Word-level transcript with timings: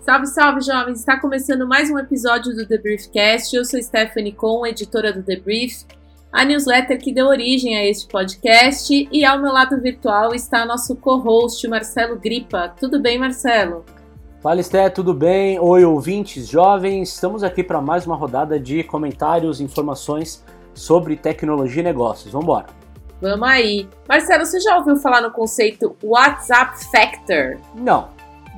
Salve, 0.00 0.26
salve, 0.26 0.60
jovens! 0.62 1.00
Está 1.00 1.20
começando 1.20 1.66
mais 1.66 1.90
um 1.90 1.98
episódio 1.98 2.54
do 2.54 2.66
The 2.66 2.78
Briefcast. 2.78 3.54
Eu 3.54 3.64
sou 3.64 3.82
Stephanie 3.82 4.32
Con, 4.32 4.66
editora 4.66 5.12
do 5.12 5.22
The 5.22 5.36
Brief, 5.36 5.84
a 6.32 6.44
newsletter 6.44 6.98
que 6.98 7.12
deu 7.12 7.26
origem 7.26 7.76
a 7.76 7.84
este 7.84 8.08
podcast. 8.08 9.08
E 9.12 9.24
ao 9.24 9.38
meu 9.38 9.52
lado 9.52 9.80
virtual 9.80 10.34
está 10.34 10.64
nosso 10.64 10.96
co-host, 10.96 11.66
Marcelo 11.68 12.18
Gripa. 12.18 12.74
Tudo 12.80 13.00
bem, 13.00 13.18
Marcelo? 13.18 13.84
Fala, 14.42 14.58
Esté, 14.58 14.90
tudo 14.90 15.14
bem? 15.14 15.56
Oi, 15.60 15.84
ouvintes 15.84 16.48
jovens. 16.48 17.10
Estamos 17.10 17.44
aqui 17.44 17.62
para 17.62 17.80
mais 17.80 18.08
uma 18.08 18.16
rodada 18.16 18.58
de 18.58 18.82
comentários 18.82 19.60
e 19.60 19.62
informações 19.62 20.44
sobre 20.74 21.14
tecnologia 21.14 21.78
e 21.78 21.84
negócios. 21.84 22.32
Vamos 22.32 22.46
embora. 22.46 22.66
Vamos 23.20 23.48
aí. 23.48 23.88
Marcelo, 24.08 24.44
você 24.44 24.58
já 24.58 24.76
ouviu 24.76 24.96
falar 24.96 25.20
no 25.20 25.30
conceito 25.30 25.96
WhatsApp 26.02 26.76
Factor? 26.86 27.60
Não. 27.72 28.08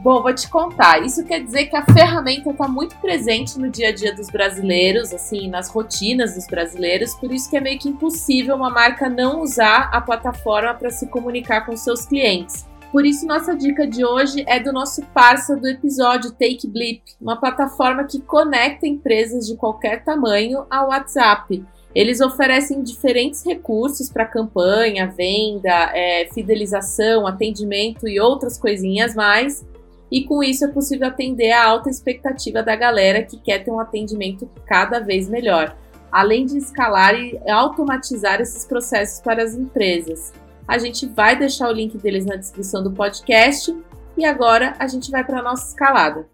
Bom, 0.02 0.22
vou 0.22 0.34
te 0.34 0.48
contar. 0.48 1.02
Isso 1.02 1.22
quer 1.22 1.44
dizer 1.44 1.66
que 1.66 1.76
a 1.76 1.84
ferramenta 1.84 2.48
está 2.48 2.66
muito 2.66 2.96
presente 2.96 3.58
no 3.58 3.68
dia 3.68 3.90
a 3.90 3.92
dia 3.92 4.14
dos 4.14 4.30
brasileiros, 4.30 5.12
assim, 5.12 5.48
nas 5.48 5.68
rotinas 5.68 6.34
dos 6.34 6.46
brasileiros, 6.46 7.14
por 7.14 7.30
isso 7.30 7.50
que 7.50 7.58
é 7.58 7.60
meio 7.60 7.78
que 7.78 7.90
impossível 7.90 8.56
uma 8.56 8.70
marca 8.70 9.06
não 9.10 9.42
usar 9.42 9.90
a 9.92 10.00
plataforma 10.00 10.72
para 10.72 10.88
se 10.88 11.06
comunicar 11.08 11.66
com 11.66 11.76
seus 11.76 12.06
clientes. 12.06 12.66
Por 12.94 13.04
isso, 13.04 13.26
nossa 13.26 13.56
dica 13.56 13.88
de 13.88 14.04
hoje 14.04 14.44
é 14.46 14.60
do 14.60 14.72
nosso 14.72 15.04
parceiro 15.06 15.60
do 15.60 15.66
episódio 15.66 16.30
Take 16.30 16.68
Blip, 16.68 17.02
uma 17.20 17.34
plataforma 17.34 18.04
que 18.04 18.20
conecta 18.20 18.86
empresas 18.86 19.48
de 19.48 19.56
qualquer 19.56 20.04
tamanho 20.04 20.64
ao 20.70 20.90
WhatsApp. 20.90 21.60
Eles 21.92 22.20
oferecem 22.20 22.84
diferentes 22.84 23.44
recursos 23.44 24.08
para 24.08 24.24
campanha, 24.24 25.08
venda, 25.08 25.90
é, 25.92 26.28
fidelização, 26.32 27.26
atendimento 27.26 28.06
e 28.06 28.20
outras 28.20 28.56
coisinhas 28.56 29.12
mais 29.16 29.66
e 30.08 30.22
com 30.22 30.40
isso 30.40 30.64
é 30.64 30.68
possível 30.68 31.08
atender 31.08 31.50
a 31.50 31.66
alta 31.66 31.90
expectativa 31.90 32.62
da 32.62 32.76
galera 32.76 33.24
que 33.24 33.40
quer 33.40 33.64
ter 33.64 33.72
um 33.72 33.80
atendimento 33.80 34.48
cada 34.64 35.00
vez 35.00 35.28
melhor, 35.28 35.76
além 36.12 36.46
de 36.46 36.58
escalar 36.58 37.16
e 37.16 37.40
automatizar 37.50 38.40
esses 38.40 38.64
processos 38.64 39.20
para 39.20 39.42
as 39.42 39.52
empresas. 39.56 40.43
A 40.66 40.78
gente 40.78 41.06
vai 41.06 41.36
deixar 41.36 41.68
o 41.68 41.72
link 41.72 41.98
deles 41.98 42.24
na 42.24 42.36
descrição 42.36 42.82
do 42.82 42.90
podcast 42.90 43.76
e 44.16 44.24
agora 44.24 44.74
a 44.78 44.86
gente 44.86 45.10
vai 45.10 45.22
para 45.22 45.40
a 45.40 45.42
nossa 45.42 45.68
escalada. 45.68 46.26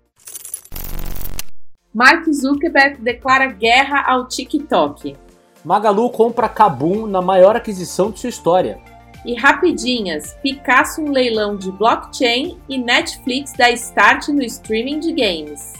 Mark 1.93 2.25
Zuckerberg 2.31 3.03
declara 3.03 3.47
guerra 3.47 4.05
ao 4.07 4.29
TikTok. 4.29 5.17
Magalu 5.65 6.09
compra 6.11 6.49
Kabum 6.49 7.07
na 7.07 7.21
maior 7.21 7.57
aquisição 7.57 8.13
de 8.13 8.21
sua 8.21 8.31
história. 8.31 8.79
E 9.27 9.35
rapidinhas, 9.35 10.35
Picasso 10.41 11.03
um 11.03 11.11
leilão 11.11 11.57
de 11.57 11.71
blockchain 11.73 12.57
e 12.69 12.79
Netflix 12.79 13.53
dá 13.53 13.71
start 13.71 14.29
no 14.29 14.43
streaming 14.43 15.01
de 15.01 15.13
games. 15.13 15.80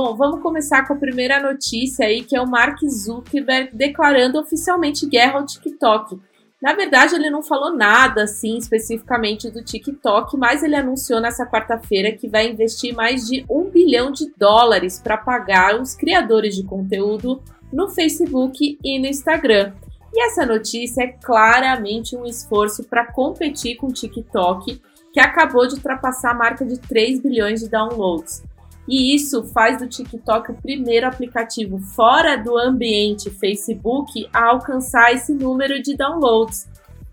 Bom, 0.00 0.14
vamos 0.14 0.40
começar 0.42 0.86
com 0.86 0.92
a 0.92 0.96
primeira 0.96 1.42
notícia 1.42 2.06
aí, 2.06 2.22
que 2.22 2.36
é 2.36 2.40
o 2.40 2.46
Mark 2.46 2.78
Zuckerberg 2.88 3.76
declarando 3.76 4.38
oficialmente 4.38 5.04
guerra 5.08 5.40
ao 5.40 5.44
TikTok. 5.44 6.20
Na 6.62 6.72
verdade, 6.72 7.16
ele 7.16 7.28
não 7.28 7.42
falou 7.42 7.76
nada 7.76 8.22
assim 8.22 8.56
especificamente 8.58 9.50
do 9.50 9.60
TikTok, 9.60 10.36
mas 10.36 10.62
ele 10.62 10.76
anunciou 10.76 11.20
nessa 11.20 11.44
quarta-feira 11.44 12.12
que 12.12 12.28
vai 12.28 12.48
investir 12.48 12.94
mais 12.94 13.26
de 13.26 13.44
um 13.50 13.64
bilhão 13.64 14.12
de 14.12 14.32
dólares 14.36 15.00
para 15.00 15.16
pagar 15.16 15.80
os 15.80 15.96
criadores 15.96 16.54
de 16.54 16.62
conteúdo 16.62 17.42
no 17.72 17.88
Facebook 17.88 18.78
e 18.80 19.00
no 19.00 19.06
Instagram. 19.06 19.72
E 20.14 20.22
essa 20.22 20.46
notícia 20.46 21.02
é 21.02 21.08
claramente 21.08 22.16
um 22.16 22.24
esforço 22.24 22.84
para 22.84 23.04
competir 23.04 23.76
com 23.78 23.88
o 23.88 23.92
TikTok, 23.92 24.80
que 25.12 25.18
acabou 25.18 25.66
de 25.66 25.74
ultrapassar 25.74 26.30
a 26.30 26.34
marca 26.34 26.64
de 26.64 26.78
3 26.78 27.20
bilhões 27.20 27.58
de 27.58 27.68
downloads. 27.68 28.44
E 28.88 29.14
isso 29.14 29.44
faz 29.44 29.78
do 29.78 29.86
TikTok 29.86 30.50
o 30.50 30.54
primeiro 30.54 31.06
aplicativo 31.06 31.78
fora 31.78 32.36
do 32.36 32.56
ambiente 32.56 33.28
Facebook 33.28 34.26
a 34.32 34.46
alcançar 34.46 35.12
esse 35.12 35.34
número 35.34 35.82
de 35.82 35.94
downloads. 35.94 36.66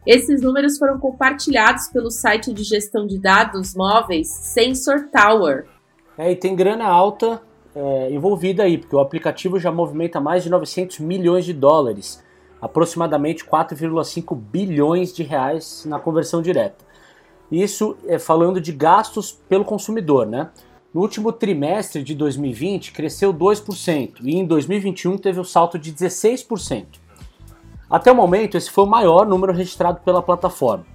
Esses 0.07 0.41
números 0.41 0.77
foram 0.77 0.97
compartilhados 0.97 1.89
pelo 1.89 2.09
site 2.09 2.53
de 2.53 2.63
gestão 2.63 3.05
de 3.05 3.19
dados 3.19 3.75
móveis 3.75 4.29
Sensor 4.29 5.09
Tower. 5.11 5.65
É, 6.17 6.31
e 6.31 6.35
tem 6.35 6.55
grana 6.55 6.85
alta 6.85 7.41
é, 7.75 8.09
envolvida 8.09 8.63
aí, 8.63 8.77
porque 8.77 8.95
o 8.95 8.99
aplicativo 8.99 9.59
já 9.59 9.69
movimenta 9.69 10.21
mais 10.21 10.43
de 10.43 10.49
900 10.49 10.99
milhões 10.99 11.43
de 11.43 11.51
dólares, 11.51 12.23
aproximadamente 12.61 13.43
4,5 13.43 14.33
bilhões 14.33 15.11
de 15.13 15.23
reais 15.23 15.83
na 15.85 15.99
conversão 15.99 16.41
direta. 16.41 16.85
Isso 17.51 17.97
é 18.07 18.17
falando 18.17 18.61
de 18.61 18.71
gastos 18.71 19.33
pelo 19.49 19.65
consumidor, 19.65 20.25
né? 20.25 20.49
No 20.95 21.01
último 21.01 21.33
trimestre 21.33 22.01
de 22.01 22.15
2020, 22.15 22.93
cresceu 22.93 23.33
2% 23.33 24.13
e 24.23 24.37
em 24.37 24.45
2021 24.45 25.17
teve 25.17 25.41
um 25.41 25.43
salto 25.43 25.77
de 25.77 25.91
16%. 25.91 26.85
Até 27.89 28.09
o 28.13 28.15
momento, 28.15 28.55
esse 28.55 28.71
foi 28.71 28.85
o 28.85 28.87
maior 28.87 29.27
número 29.27 29.51
registrado 29.51 29.99
pela 30.05 30.21
plataforma. 30.21 30.85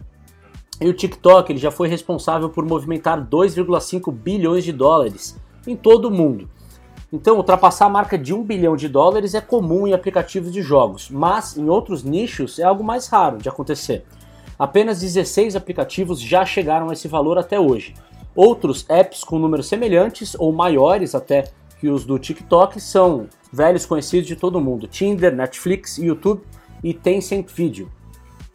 E 0.81 0.89
o 0.89 0.95
TikTok 0.95 1.53
ele 1.53 1.59
já 1.59 1.71
foi 1.71 1.87
responsável 1.87 2.49
por 2.49 2.65
movimentar 2.65 3.21
2,5 3.23 4.11
bilhões 4.11 4.65
de 4.65 4.73
dólares 4.73 5.39
em 5.67 5.77
todo 5.77 6.07
o 6.07 6.11
mundo. 6.11 6.49
Então, 7.13 7.37
ultrapassar 7.37 7.85
a 7.85 7.91
marca 7.91 8.17
de 8.17 8.33
1 8.33 8.43
bilhão 8.43 8.77
de 8.77 8.89
dólares 8.89 9.35
é 9.35 9.41
comum 9.43 9.87
em 9.87 9.93
aplicativos 9.93 10.51
de 10.51 10.63
jogos, 10.63 11.11
mas 11.11 11.59
em 11.59 11.69
outros 11.69 12.03
nichos 12.03 12.59
é 12.59 12.63
algo 12.63 12.83
mais 12.83 13.07
raro 13.07 13.37
de 13.37 13.51
acontecer. 13.51 14.07
Apenas 14.59 15.01
16 15.01 15.55
aplicativos 15.55 16.19
já 16.19 16.47
chegaram 16.47 16.89
a 16.89 16.95
esse 16.95 17.07
valor 17.07 17.37
até 17.37 17.61
hoje, 17.61 17.93
Outros 18.35 18.85
apps 18.89 19.25
com 19.25 19.39
números 19.39 19.67
semelhantes 19.67 20.35
ou 20.39 20.53
maiores 20.53 21.15
até 21.15 21.51
que 21.81 21.89
os 21.89 22.05
do 22.05 22.19
TikTok 22.19 22.81
são 22.81 23.29
velhos 23.53 23.87
conhecidos 23.87 24.27
de 24.27 24.37
todo 24.37 24.61
mundo: 24.61 24.87
Tinder, 24.87 25.35
Netflix, 25.35 25.99
YouTube 25.99 26.43
e 26.83 26.95
Tencent 26.95 27.49
Video. 27.51 27.91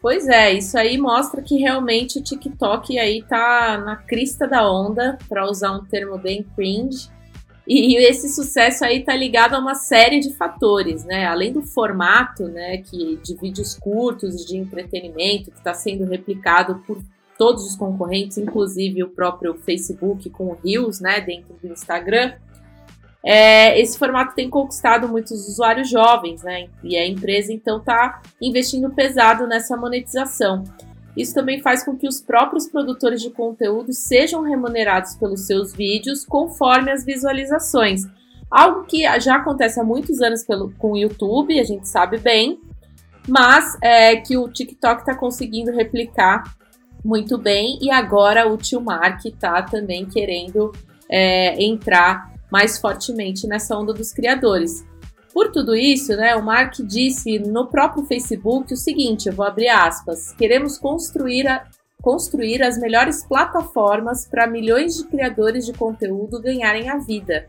Pois 0.02 0.28
é, 0.28 0.54
isso 0.54 0.78
aí 0.78 1.00
mostra 1.00 1.42
que 1.42 1.58
realmente 1.58 2.20
o 2.20 2.24
TikTok 2.24 2.98
aí 3.00 3.24
tá 3.24 3.82
na 3.84 3.96
crista 3.96 4.48
da 4.48 4.70
onda, 4.70 5.18
para 5.28 5.50
usar 5.50 5.72
um 5.72 5.84
termo 5.84 6.18
bem 6.18 6.46
cringe. 6.56 7.10
E 7.68 7.98
esse 7.98 8.30
sucesso 8.30 8.86
aí 8.86 9.04
tá 9.04 9.16
ligado 9.16 9.56
a 9.56 9.60
uma 9.60 9.74
série 9.74 10.20
de 10.20 10.32
fatores, 10.36 11.04
né? 11.04 11.26
Além 11.26 11.52
do 11.52 11.64
formato, 11.64 12.44
né, 12.44 12.78
que 12.78 13.16
de 13.24 13.36
vídeos 13.36 13.74
curtos 13.74 14.46
de 14.46 14.56
entretenimento 14.56 15.50
que 15.50 15.58
está 15.58 15.74
sendo 15.74 16.06
replicado 16.06 16.84
por 16.86 17.02
todos 17.38 17.66
os 17.66 17.76
concorrentes, 17.76 18.38
inclusive 18.38 19.04
o 19.04 19.10
próprio 19.10 19.56
Facebook 19.56 20.30
com 20.30 20.48
o 20.48 20.58
Reels, 20.64 21.00
né, 21.00 21.20
dentro 21.22 21.56
do 21.62 21.68
Instagram. 21.68 22.34
É, 23.24 23.80
esse 23.80 23.98
formato 23.98 24.36
tem 24.36 24.50
conquistado 24.50 25.08
muitos 25.08 25.48
usuários 25.50 25.90
jovens, 25.90 26.44
né? 26.44 26.70
E 26.84 26.96
a 26.96 27.08
empresa 27.08 27.52
então 27.52 27.80
está 27.80 28.22
investindo 28.40 28.92
pesado 28.92 29.48
nessa 29.48 29.76
monetização. 29.76 30.64
Isso 31.18 31.34
também 31.34 31.60
faz 31.60 31.84
com 31.84 31.96
que 31.96 32.08
os 32.08 32.22
próprios 32.22 32.68
produtores 32.68 33.22
de 33.22 33.32
conteúdo 33.32 33.94
sejam 33.94 34.44
remunerados 34.44 35.16
pelos 35.16 35.48
seus 35.48 35.74
vídeos 35.74 36.24
conforme 36.24 36.92
as 36.92 37.04
visualizações. 37.04 38.04
Algo 38.52 38.84
que 38.84 39.04
já 39.20 39.38
acontece 39.38 39.80
há 39.80 39.84
muitos 39.84 40.22
anos 40.22 40.44
pelo, 40.44 40.72
com 40.78 40.92
o 40.92 40.98
YouTube, 40.98 41.60
a 41.60 41.64
gente 41.64 41.88
sabe 41.88 42.20
bem, 42.20 42.60
mas 43.28 43.76
é, 43.82 44.18
que 44.18 44.38
o 44.38 44.48
TikTok 44.48 45.02
está 45.02 45.16
conseguindo 45.16 45.72
replicar 45.72 46.44
muito 47.06 47.38
bem. 47.38 47.78
E 47.82 47.92
agora 47.92 48.52
o 48.52 48.58
tio 48.58 48.82
Mark 48.82 49.24
está 49.24 49.62
também 49.62 50.06
querendo 50.06 50.74
é, 51.08 51.64
entrar 51.64 52.34
mais 52.52 52.80
fortemente 52.80 53.48
nessa 53.48 53.78
onda 53.78 53.94
dos 53.94 54.12
criadores. 54.12 54.84
Por 55.32 55.52
tudo 55.52 55.76
isso, 55.76 56.16
né, 56.16 56.36
o 56.36 56.44
Mark 56.44 56.76
disse 56.80 57.38
no 57.40 57.68
próprio 57.68 58.06
Facebook 58.06 58.74
o 58.74 58.78
seguinte: 58.78 59.28
eu 59.28 59.34
vou 59.34 59.46
abrir 59.46 59.68
aspas, 59.68 60.34
queremos 60.34 60.78
construir, 60.78 61.48
a, 61.48 61.66
construir 62.02 62.64
as 62.64 62.80
melhores 62.80 63.24
plataformas 63.26 64.26
para 64.26 64.48
milhões 64.48 64.96
de 64.96 65.06
criadores 65.06 65.66
de 65.66 65.74
conteúdo 65.74 66.42
ganharem 66.42 66.90
a 66.90 66.98
vida. 66.98 67.46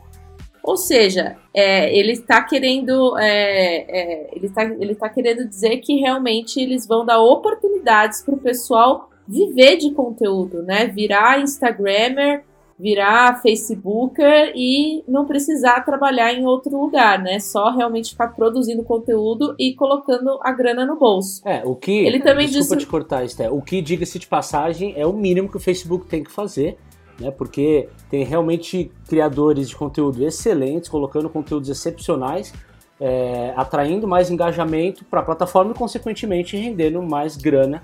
Ou 0.63 0.77
seja, 0.77 1.37
é, 1.55 1.97
ele 1.97 2.11
está 2.11 2.43
querendo 2.43 3.17
é, 3.17 3.87
é, 3.89 4.31
ele 4.37 4.47
está 4.47 4.65
ele 4.65 4.95
tá 4.97 5.09
querendo 5.09 5.49
dizer 5.49 5.77
que 5.77 5.95
realmente 6.01 6.61
eles 6.61 6.89
vão 6.89 7.07
dar 7.07 7.21
oportunidades 7.21 8.21
para 8.25 8.35
o 8.35 8.39
pessoal 8.39 9.09
viver 9.27 9.77
de 9.77 9.91
conteúdo, 9.93 10.63
né? 10.63 10.87
Virar 10.87 11.41
Instagrammer 11.41 12.45
virar 12.79 13.41
Facebooker 13.41 14.53
e 14.55 15.03
não 15.09 15.25
precisar 15.25 15.81
trabalhar 15.81 16.33
em 16.33 16.45
outro 16.45 16.79
lugar, 16.79 17.19
né? 17.19 17.39
Só 17.41 17.75
realmente 17.75 18.11
ficar 18.11 18.29
produzindo 18.29 18.83
conteúdo 18.85 19.55
e 19.59 19.75
colocando 19.75 20.39
a 20.43 20.53
grana 20.53 20.85
no 20.85 20.97
bolso. 20.99 21.41
É, 21.47 21.63
o 21.65 21.75
que. 21.75 21.91
Ele 21.91 22.21
também 22.21 22.47
Desculpa 22.47 22.77
disse... 22.77 22.87
te 22.87 22.91
cortar, 22.91 23.25
Esté. 23.25 23.51
O 23.51 23.63
que, 23.63 23.81
diga-se 23.81 24.19
de 24.19 24.27
passagem, 24.27 24.93
é 24.97 25.07
o 25.07 25.13
mínimo 25.13 25.49
que 25.49 25.57
o 25.57 25.61
Facebook 25.61 26.07
tem 26.07 26.23
que 26.23 26.31
fazer. 26.31 26.77
Né, 27.19 27.31
porque 27.31 27.89
tem 28.11 28.25
realmente 28.25 28.93
criadores 29.09 29.71
de 29.71 29.75
conteúdo 29.75 30.23
excelentes, 30.23 30.87
colocando 30.87 31.31
conteúdos 31.31 31.71
excepcionais, 31.71 32.53
é, 33.01 33.55
atraindo 33.57 34.07
mais 34.07 34.31
engajamento 34.31 35.03
para 35.07 35.21
a 35.21 35.23
plataforma 35.23 35.73
e, 35.73 35.75
consequentemente, 35.75 36.59
rendendo 36.59 37.01
mais 37.01 37.35
grana 37.35 37.83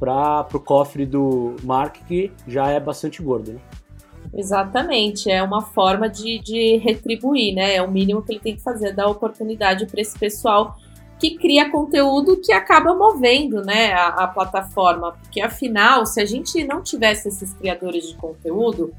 para 0.00 0.48
o 0.54 0.60
cofre 0.60 1.04
do 1.04 1.54
Mark, 1.62 1.96
que 2.08 2.32
já 2.48 2.70
é 2.70 2.80
bastante 2.80 3.22
gordo. 3.22 3.52
Né? 3.52 3.60
Exatamente, 4.32 5.30
é 5.30 5.42
uma 5.42 5.60
forma 5.60 6.08
de, 6.08 6.38
de 6.38 6.78
retribuir, 6.78 7.54
né? 7.54 7.74
É 7.74 7.82
o 7.82 7.90
mínimo 7.90 8.22
que 8.22 8.32
ele 8.32 8.40
tem 8.40 8.56
que 8.56 8.62
fazer, 8.62 8.94
dar 8.94 9.08
oportunidade 9.08 9.86
para 9.86 10.00
esse 10.00 10.18
pessoal 10.18 10.76
que 11.18 11.36
cria 11.36 11.70
conteúdo 11.70 12.40
que 12.40 12.50
acaba 12.50 12.94
movendo 12.94 13.62
né, 13.62 13.92
a, 13.92 14.06
a, 14.08 14.28
plataforma. 14.28 15.12
Porque 15.20 15.40
afinal, 15.40 16.06
se 16.06 16.18
a 16.18 16.24
gente 16.24 16.64
não 16.64 16.80
tivesse 16.80 17.28
esses 17.28 17.52
criadores 17.52 18.08
de 18.08 18.14
conteúdo, 18.14 18.94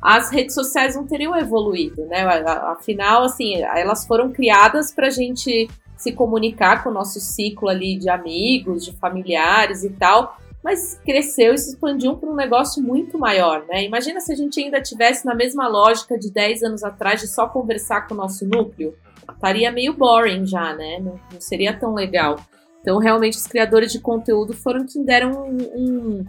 as 0.00 0.30
redes 0.30 0.54
sociais 0.54 0.94
não 0.94 1.04
teriam 1.04 1.34
evoluído, 1.34 2.04
né? 2.04 2.22
Afinal, 2.22 3.24
assim, 3.24 3.56
elas 3.56 4.06
foram 4.06 4.30
criadas 4.30 4.92
para 4.92 5.08
a 5.08 5.10
gente 5.10 5.68
se 5.96 6.12
comunicar 6.12 6.84
com 6.84 6.90
o 6.90 6.92
nosso 6.92 7.18
ciclo 7.18 7.68
ali 7.68 7.96
de 7.96 8.10
amigos, 8.10 8.84
de 8.84 8.92
familiares 8.92 9.82
e 9.82 9.90
tal 9.90 10.36
mas 10.64 10.98
cresceu 11.04 11.52
e 11.52 11.58
se 11.58 11.72
expandiu 11.72 12.16
para 12.16 12.30
um 12.30 12.34
negócio 12.34 12.82
muito 12.82 13.18
maior, 13.18 13.66
né? 13.68 13.84
Imagina 13.84 14.18
se 14.18 14.32
a 14.32 14.34
gente 14.34 14.58
ainda 14.58 14.80
tivesse 14.80 15.26
na 15.26 15.34
mesma 15.34 15.68
lógica 15.68 16.18
de 16.18 16.32
10 16.32 16.62
anos 16.62 16.82
atrás 16.82 17.20
de 17.20 17.28
só 17.28 17.46
conversar 17.46 18.08
com 18.08 18.14
o 18.14 18.16
nosso 18.16 18.46
núcleo. 18.46 18.96
Estaria 19.30 19.70
meio 19.70 19.92
boring 19.92 20.46
já, 20.46 20.74
né? 20.74 20.98
Não, 21.00 21.20
não 21.30 21.40
seria 21.40 21.78
tão 21.78 21.92
legal. 21.92 22.36
Então, 22.80 22.96
realmente, 22.96 23.36
os 23.36 23.46
criadores 23.46 23.92
de 23.92 24.00
conteúdo 24.00 24.54
foram 24.54 24.86
quem 24.86 25.04
deram 25.04 25.32
um. 25.32 25.58
um, 25.76 26.24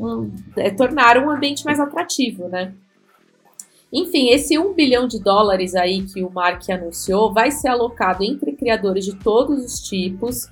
um 0.00 0.32
é, 0.56 0.70
tornaram 0.70 1.26
um 1.26 1.30
ambiente 1.30 1.64
mais 1.64 1.78
atrativo, 1.78 2.48
né? 2.48 2.74
Enfim, 3.92 4.30
esse 4.30 4.58
1 4.58 4.74
bilhão 4.74 5.06
de 5.06 5.22
dólares 5.22 5.76
aí 5.76 6.02
que 6.02 6.24
o 6.24 6.30
Mark 6.30 6.68
anunciou 6.68 7.32
vai 7.32 7.52
ser 7.52 7.68
alocado 7.68 8.24
entre 8.24 8.52
criadores 8.52 9.04
de 9.04 9.14
todos 9.14 9.64
os 9.64 9.78
tipos 9.78 10.48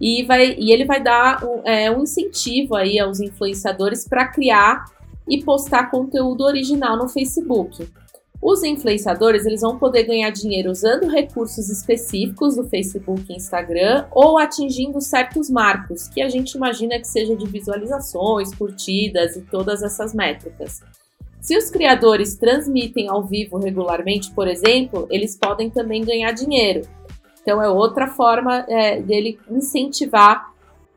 e, 0.00 0.24
vai, 0.24 0.54
e 0.58 0.72
ele 0.72 0.84
vai 0.84 1.02
dar 1.02 1.44
um, 1.44 1.68
é, 1.68 1.90
um 1.90 2.02
incentivo 2.02 2.74
aí 2.74 2.98
aos 2.98 3.20
influenciadores 3.20 4.08
para 4.08 4.28
criar 4.28 4.84
e 5.28 5.42
postar 5.42 5.90
conteúdo 5.90 6.42
original 6.42 6.96
no 6.96 7.08
Facebook. 7.08 7.86
Os 8.42 8.62
influenciadores 8.62 9.44
eles 9.44 9.60
vão 9.60 9.78
poder 9.78 10.04
ganhar 10.04 10.30
dinheiro 10.30 10.70
usando 10.70 11.10
recursos 11.10 11.68
específicos 11.68 12.56
do 12.56 12.64
Facebook 12.64 13.22
e 13.28 13.36
Instagram 13.36 14.06
ou 14.10 14.38
atingindo 14.38 14.98
certos 15.00 15.50
marcos, 15.50 16.08
que 16.08 16.22
a 16.22 16.28
gente 16.28 16.52
imagina 16.52 16.98
que 16.98 17.06
seja 17.06 17.36
de 17.36 17.46
visualizações, 17.46 18.54
curtidas 18.54 19.36
e 19.36 19.42
todas 19.42 19.82
essas 19.82 20.14
métricas. 20.14 20.80
Se 21.38 21.56
os 21.56 21.70
criadores 21.70 22.34
transmitem 22.36 23.08
ao 23.08 23.24
vivo 23.24 23.58
regularmente, 23.58 24.30
por 24.32 24.48
exemplo, 24.48 25.06
eles 25.10 25.36
podem 25.36 25.68
também 25.68 26.02
ganhar 26.02 26.32
dinheiro. 26.32 26.82
Então 27.50 27.60
é 27.60 27.68
outra 27.68 28.06
forma 28.06 28.64
é, 28.68 29.02
dele 29.02 29.36
incentivar 29.50 30.54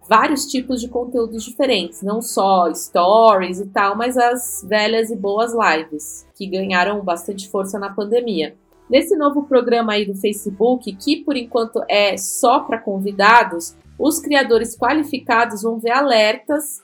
vários 0.07 0.45
tipos 0.45 0.79
de 0.79 0.88
conteúdos 0.88 1.44
diferentes, 1.44 2.03
não 2.03 2.21
só 2.21 2.71
stories 2.71 3.59
e 3.59 3.65
tal, 3.69 3.97
mas 3.97 4.15
as 4.15 4.63
velhas 4.69 5.09
e 5.09 5.15
boas 5.15 5.51
lives, 5.51 6.27
que 6.35 6.45
ganharam 6.45 7.01
bastante 7.01 7.50
força 7.50 7.79
na 7.79 7.89
pandemia. 7.89 8.55
Nesse 8.88 9.17
novo 9.17 9.47
programa 9.47 9.94
aí 9.94 10.05
do 10.05 10.13
Facebook, 10.13 10.95
que 10.95 11.23
por 11.23 11.35
enquanto 11.35 11.83
é 11.89 12.17
só 12.17 12.59
para 12.59 12.77
convidados, 12.77 13.75
os 13.97 14.19
criadores 14.19 14.77
qualificados 14.77 15.63
vão 15.63 15.79
ver 15.79 15.94
alertas 15.94 16.83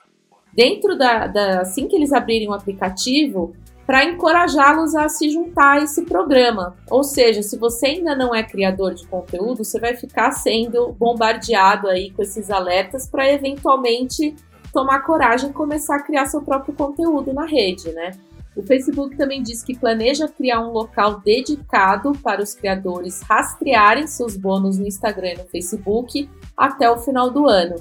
dentro 0.52 0.98
da, 0.98 1.28
da 1.28 1.62
assim 1.62 1.88
que 1.88 1.96
eles 1.96 2.12
abrirem 2.12 2.50
o 2.50 2.54
aplicativo 2.54 3.54
para 3.90 4.06
encorajá-los 4.06 4.94
a 4.94 5.10
se 5.10 5.32
juntar 5.32 5.80
a 5.80 5.84
esse 5.84 6.04
programa. 6.04 6.76
Ou 6.92 7.04
seja, 7.04 7.42
se 7.42 7.58
você 7.58 7.88
ainda 7.88 8.16
não 8.16 8.36
é 8.36 8.44
criador 8.44 8.94
de 8.94 9.08
conteúdo, 9.08 9.66
você 9.66 9.80
vai 9.80 9.96
ficar 9.96 10.32
sendo 10.32 10.92
bombardeado 10.92 11.88
aí 11.88 12.12
com 12.12 12.22
esses 12.22 12.52
alertas 12.52 13.10
para 13.10 13.28
eventualmente 13.28 14.36
tomar 14.72 15.00
coragem 15.00 15.50
e 15.50 15.54
começar 15.54 15.96
a 15.96 16.04
criar 16.04 16.28
seu 16.28 16.40
próprio 16.40 16.76
conteúdo 16.76 17.34
na 17.34 17.48
rede, 17.48 17.92
né? 17.92 18.12
O 18.56 18.62
Facebook 18.62 19.18
também 19.18 19.42
diz 19.42 19.64
que 19.64 19.76
planeja 19.76 20.28
criar 20.28 20.62
um 20.62 20.72
local 20.72 21.22
dedicado 21.22 22.12
para 22.22 22.44
os 22.44 22.54
criadores 22.54 23.24
rastrearem 23.24 24.06
seus 24.06 24.38
bônus 24.38 24.78
no 24.78 24.86
Instagram 24.86 25.30
e 25.30 25.38
no 25.40 25.46
Facebook 25.46 26.30
até 26.56 26.88
o 26.92 27.00
final 27.00 27.32
do 27.32 27.48
ano. 27.48 27.78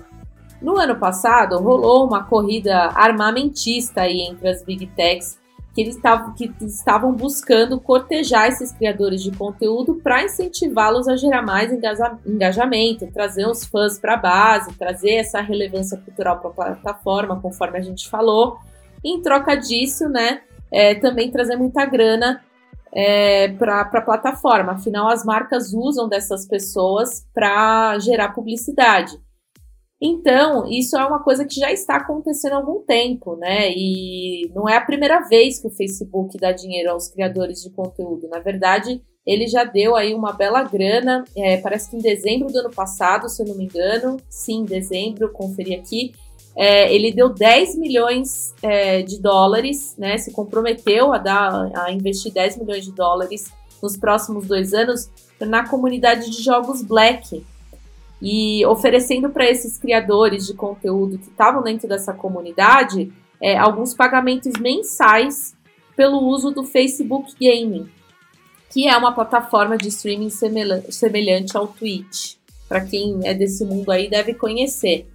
No 0.62 0.78
ano 0.78 0.96
passado, 0.96 1.58
rolou 1.58 2.06
uma 2.06 2.24
corrida 2.24 2.92
armamentista 2.94 4.00
aí 4.00 4.22
entre 4.22 4.48
as 4.48 4.64
big 4.64 4.86
techs 4.96 5.37
que 5.78 5.82
eles 5.82 6.00
que 6.36 6.52
estavam 6.64 7.12
buscando 7.12 7.78
cortejar 7.78 8.48
esses 8.48 8.72
criadores 8.72 9.22
de 9.22 9.30
conteúdo 9.30 9.94
para 10.02 10.24
incentivá-los 10.24 11.06
a 11.06 11.16
gerar 11.16 11.40
mais 11.42 11.72
engajamento, 12.26 13.06
trazer 13.12 13.46
os 13.46 13.64
fãs 13.64 13.96
para 13.96 14.14
a 14.14 14.16
base, 14.16 14.76
trazer 14.76 15.12
essa 15.12 15.40
relevância 15.40 15.96
cultural 15.96 16.40
para 16.40 16.50
a 16.50 16.52
plataforma, 16.52 17.40
conforme 17.40 17.78
a 17.78 17.80
gente 17.80 18.08
falou. 18.08 18.58
E 19.04 19.14
em 19.14 19.22
troca 19.22 19.54
disso, 19.54 20.08
né, 20.08 20.40
é, 20.68 20.96
também 20.96 21.30
trazer 21.30 21.54
muita 21.54 21.86
grana 21.86 22.42
é, 22.92 23.46
para 23.50 23.82
a 23.82 24.00
plataforma. 24.00 24.72
Afinal, 24.72 25.06
as 25.08 25.24
marcas 25.24 25.72
usam 25.72 26.08
dessas 26.08 26.44
pessoas 26.44 27.24
para 27.32 27.96
gerar 28.00 28.30
publicidade. 28.30 29.16
Então, 30.00 30.64
isso 30.70 30.96
é 30.96 31.04
uma 31.04 31.18
coisa 31.18 31.44
que 31.44 31.56
já 31.56 31.72
está 31.72 31.96
acontecendo 31.96 32.52
há 32.52 32.56
algum 32.56 32.80
tempo, 32.82 33.34
né? 33.36 33.72
E 33.72 34.48
não 34.54 34.68
é 34.68 34.76
a 34.76 34.80
primeira 34.80 35.20
vez 35.28 35.58
que 35.60 35.66
o 35.66 35.70
Facebook 35.70 36.38
dá 36.38 36.52
dinheiro 36.52 36.92
aos 36.92 37.08
criadores 37.08 37.62
de 37.62 37.70
conteúdo. 37.70 38.28
Na 38.28 38.38
verdade, 38.38 39.02
ele 39.26 39.48
já 39.48 39.64
deu 39.64 39.96
aí 39.96 40.14
uma 40.14 40.32
bela 40.32 40.62
grana, 40.62 41.24
é, 41.36 41.56
parece 41.56 41.90
que 41.90 41.96
em 41.96 42.00
dezembro 42.00 42.46
do 42.46 42.58
ano 42.58 42.70
passado, 42.70 43.28
se 43.28 43.42
eu 43.42 43.46
não 43.46 43.56
me 43.56 43.64
engano, 43.64 44.18
sim, 44.28 44.64
dezembro, 44.64 45.32
conferi 45.32 45.74
aqui, 45.74 46.12
é, 46.56 46.92
ele 46.94 47.12
deu 47.12 47.28
10 47.28 47.76
milhões 47.76 48.54
é, 48.62 49.02
de 49.02 49.20
dólares, 49.20 49.94
né? 49.98 50.16
Se 50.16 50.32
comprometeu 50.32 51.12
a 51.12 51.18
dar, 51.18 51.70
a 51.76 51.92
investir 51.92 52.32
10 52.32 52.58
milhões 52.58 52.84
de 52.84 52.92
dólares 52.92 53.46
nos 53.82 53.96
próximos 53.96 54.46
dois 54.46 54.72
anos 54.72 55.10
na 55.40 55.68
comunidade 55.68 56.30
de 56.30 56.42
jogos 56.42 56.82
Black, 56.82 57.44
e 58.20 58.64
oferecendo 58.66 59.30
para 59.30 59.48
esses 59.48 59.78
criadores 59.78 60.46
de 60.46 60.54
conteúdo 60.54 61.18
que 61.18 61.28
estavam 61.28 61.62
dentro 61.62 61.88
dessa 61.88 62.12
comunidade 62.12 63.12
é, 63.40 63.56
alguns 63.56 63.94
pagamentos 63.94 64.52
mensais 64.60 65.54
pelo 65.96 66.20
uso 66.20 66.50
do 66.50 66.64
Facebook 66.64 67.32
Gaming, 67.40 67.88
que 68.70 68.86
é 68.86 68.96
uma 68.96 69.12
plataforma 69.12 69.76
de 69.76 69.88
streaming 69.88 70.30
semelhante 70.30 71.56
ao 71.56 71.66
Twitch. 71.68 72.36
Para 72.68 72.82
quem 72.82 73.20
é 73.24 73.32
desse 73.32 73.64
mundo 73.64 73.90
aí 73.90 74.10
deve 74.10 74.34
conhecer. 74.34 75.08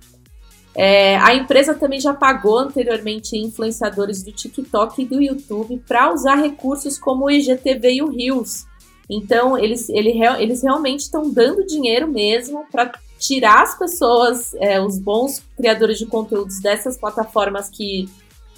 É, 0.75 1.17
a 1.17 1.35
empresa 1.35 1.75
também 1.75 1.99
já 1.99 2.13
pagou 2.13 2.57
anteriormente 2.57 3.37
influenciadores 3.37 4.23
do 4.23 4.31
TikTok 4.31 5.03
e 5.03 5.05
do 5.05 5.21
YouTube 5.21 5.83
para 5.87 6.11
usar 6.11 6.35
recursos 6.35 6.97
como 6.97 7.25
o 7.25 7.31
IGTV 7.31 7.93
e 7.93 8.01
o 8.01 8.09
Reels, 8.09 8.65
então, 9.09 9.57
eles, 9.57 9.89
ele, 9.89 10.13
eles 10.39 10.63
realmente 10.63 11.01
estão 11.01 11.29
dando 11.29 11.65
dinheiro 11.65 12.07
mesmo 12.07 12.65
para 12.71 12.91
tirar 13.19 13.63
as 13.63 13.77
pessoas, 13.77 14.53
é, 14.55 14.81
os 14.81 14.99
bons 14.99 15.41
criadores 15.55 15.97
de 15.97 16.05
conteúdos 16.05 16.59
dessas 16.61 16.97
plataformas 16.97 17.69
que 17.69 18.09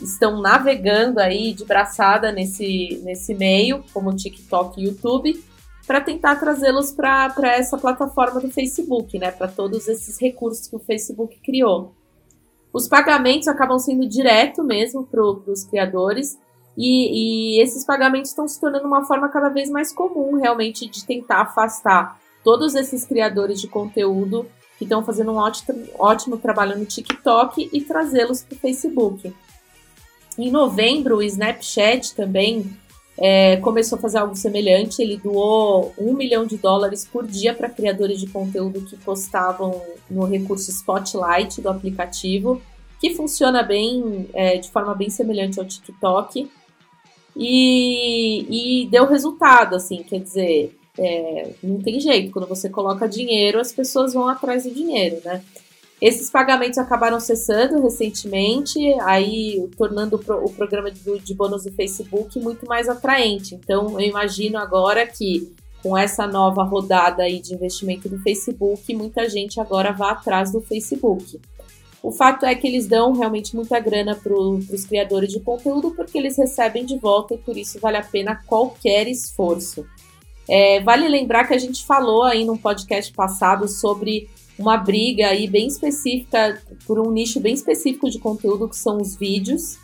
estão 0.01 0.41
navegando 0.41 1.19
aí 1.19 1.53
de 1.53 1.63
braçada 1.63 2.31
nesse, 2.31 3.01
nesse 3.03 3.33
meio, 3.33 3.83
como 3.93 4.15
TikTok 4.15 4.79
e 4.79 4.85
YouTube, 4.85 5.43
para 5.87 6.01
tentar 6.01 6.35
trazê-los 6.37 6.91
para 6.91 7.31
essa 7.55 7.77
plataforma 7.77 8.41
do 8.41 8.49
Facebook, 8.49 9.17
né? 9.19 9.31
Para 9.31 9.47
todos 9.47 9.87
esses 9.87 10.19
recursos 10.19 10.67
que 10.67 10.75
o 10.75 10.79
Facebook 10.79 11.39
criou. 11.43 11.93
Os 12.73 12.87
pagamentos 12.87 13.47
acabam 13.47 13.79
sendo 13.79 14.07
direto 14.07 14.63
mesmo 14.63 15.05
para 15.05 15.21
os 15.21 15.63
criadores 15.63 16.37
e, 16.77 17.57
e 17.57 17.61
esses 17.61 17.85
pagamentos 17.85 18.31
estão 18.31 18.47
se 18.47 18.59
tornando 18.59 18.87
uma 18.87 19.05
forma 19.05 19.29
cada 19.29 19.49
vez 19.49 19.69
mais 19.69 19.93
comum, 19.93 20.37
realmente, 20.37 20.87
de 20.87 21.05
tentar 21.05 21.41
afastar 21.41 22.19
todos 22.43 22.75
esses 22.75 23.05
criadores 23.05 23.59
de 23.59 23.67
conteúdo 23.67 24.45
que 24.77 24.83
estão 24.83 25.03
fazendo 25.03 25.31
um 25.31 25.37
ótimo, 25.37 25.87
ótimo 25.97 26.37
trabalho 26.37 26.77
no 26.77 26.85
TikTok 26.85 27.69
e 27.71 27.81
trazê-los 27.81 28.43
para 28.43 28.55
o 28.55 28.59
Facebook. 28.59 29.33
Em 30.37 30.51
novembro, 30.51 31.17
o 31.17 31.23
Snapchat 31.23 32.13
também 32.13 32.77
é, 33.17 33.55
começou 33.57 33.97
a 33.97 34.01
fazer 34.01 34.17
algo 34.17 34.35
semelhante. 34.35 35.01
Ele 35.01 35.17
doou 35.17 35.93
um 35.97 36.13
milhão 36.13 36.45
de 36.45 36.57
dólares 36.57 37.07
por 37.09 37.25
dia 37.25 37.53
para 37.53 37.69
criadores 37.69 38.19
de 38.19 38.27
conteúdo 38.27 38.81
que 38.81 38.97
postavam 38.97 39.81
no 40.09 40.25
recurso 40.25 40.69
Spotlight 40.71 41.61
do 41.61 41.69
aplicativo, 41.69 42.61
que 42.99 43.15
funciona 43.15 43.63
bem, 43.63 44.29
é, 44.33 44.57
de 44.57 44.69
forma 44.69 44.93
bem 44.93 45.09
semelhante 45.09 45.59
ao 45.59 45.65
TikTok. 45.65 46.49
E, 47.35 48.83
e 48.83 48.87
deu 48.87 49.05
resultado, 49.05 49.75
assim, 49.75 50.03
quer 50.03 50.19
dizer, 50.19 50.77
é, 50.97 51.51
não 51.61 51.81
tem 51.81 51.99
jeito, 51.99 52.31
quando 52.31 52.47
você 52.47 52.69
coloca 52.69 53.07
dinheiro, 53.07 53.59
as 53.59 53.73
pessoas 53.73 54.13
vão 54.13 54.27
atrás 54.27 54.63
do 54.63 54.71
dinheiro, 54.71 55.17
né? 55.23 55.43
Esses 56.01 56.29
pagamentos 56.29 56.77
acabaram 56.77 57.19
cessando 57.19 57.81
recentemente, 57.81 58.79
aí 59.01 59.67
tornando 59.77 60.17
o 60.17 60.51
programa 60.51 60.91
de, 60.91 61.19
de 61.19 61.33
bônus 61.33 61.63
do 61.63 61.71
Facebook 61.71 62.37
muito 62.39 62.65
mais 62.67 62.89
atraente. 62.89 63.55
Então, 63.55 63.99
eu 63.99 64.01
imagino 64.01 64.57
agora 64.57 65.07
que 65.07 65.53
com 65.81 65.97
essa 65.97 66.27
nova 66.27 66.63
rodada 66.63 67.23
aí 67.23 67.39
de 67.39 67.53
investimento 67.53 68.09
do 68.09 68.19
Facebook, 68.19 68.93
muita 68.93 69.29
gente 69.29 69.59
agora 69.61 69.93
vai 69.93 70.09
atrás 70.09 70.51
do 70.51 70.59
Facebook. 70.59 71.39
O 72.05 72.11
fato 72.11 72.45
é 72.45 72.53
que 72.53 72.67
eles 72.67 72.85
dão 72.85 73.13
realmente 73.13 73.55
muita 73.55 73.79
grana 73.79 74.15
para 74.15 74.31
os 74.31 74.85
criadores 74.85 75.31
de 75.31 75.39
conteúdo 75.39 75.89
porque 75.95 76.19
eles 76.19 76.37
recebem 76.37 76.85
de 76.85 76.99
volta 76.99 77.33
e 77.33 77.37
por 77.39 77.57
isso 77.57 77.79
vale 77.79 77.97
a 77.97 78.03
pena 78.03 78.43
qualquer 78.45 79.07
esforço. 79.07 79.83
É, 80.47 80.79
vale 80.81 81.07
lembrar 81.07 81.47
que 81.47 81.55
a 81.55 81.57
gente 81.57 81.83
falou 81.83 82.21
aí 82.21 82.45
num 82.45 82.57
podcast 82.57 83.11
passado 83.11 83.67
sobre 83.67 84.29
uma 84.55 84.77
briga 84.77 85.29
aí 85.29 85.47
bem 85.47 85.65
específica 85.65 86.61
por 86.85 86.99
um 86.99 87.09
nicho 87.09 87.39
bem 87.39 87.55
específico 87.55 88.07
de 88.07 88.19
conteúdo 88.19 88.69
que 88.69 88.77
são 88.77 89.01
os 89.01 89.15
vídeos, 89.15 89.79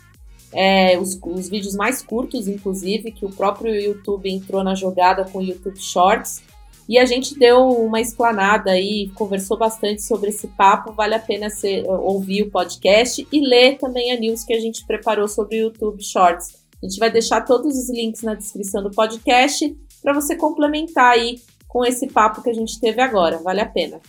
é, 0.52 0.96
os, 0.96 1.18
os, 1.20 1.48
vídeos 1.48 1.74
mais 1.74 2.02
curtos, 2.02 2.46
inclusive, 2.46 3.10
que 3.10 3.26
o 3.26 3.30
próprio 3.30 3.74
YouTube 3.74 4.30
entrou 4.30 4.62
na 4.62 4.76
jogada 4.76 5.24
com 5.24 5.38
o 5.38 5.42
YouTube 5.42 5.80
Shorts. 5.80 6.40
E 6.88 6.98
a 6.98 7.04
gente 7.04 7.38
deu 7.38 7.68
uma 7.68 8.00
explanada 8.00 8.72
aí, 8.72 9.08
conversou 9.14 9.56
bastante 9.56 10.02
sobre 10.02 10.30
esse 10.30 10.48
papo. 10.48 10.92
Vale 10.92 11.14
a 11.14 11.18
pena 11.18 11.48
ser, 11.48 11.84
ouvir 11.86 12.42
o 12.42 12.50
podcast 12.50 13.26
e 13.30 13.40
ler 13.40 13.78
também 13.78 14.12
a 14.12 14.18
news 14.18 14.44
que 14.44 14.52
a 14.52 14.60
gente 14.60 14.84
preparou 14.86 15.28
sobre 15.28 15.56
o 15.56 15.66
YouTube 15.66 16.02
Shorts. 16.02 16.62
A 16.82 16.86
gente 16.86 16.98
vai 16.98 17.10
deixar 17.10 17.42
todos 17.42 17.76
os 17.76 17.88
links 17.88 18.22
na 18.22 18.34
descrição 18.34 18.82
do 18.82 18.90
podcast 18.90 19.76
para 20.02 20.12
você 20.12 20.34
complementar 20.34 21.12
aí 21.12 21.40
com 21.68 21.84
esse 21.84 22.08
papo 22.08 22.42
que 22.42 22.50
a 22.50 22.54
gente 22.54 22.80
teve 22.80 23.00
agora. 23.00 23.38
Vale 23.38 23.60
a 23.60 23.66
pena. 23.66 24.00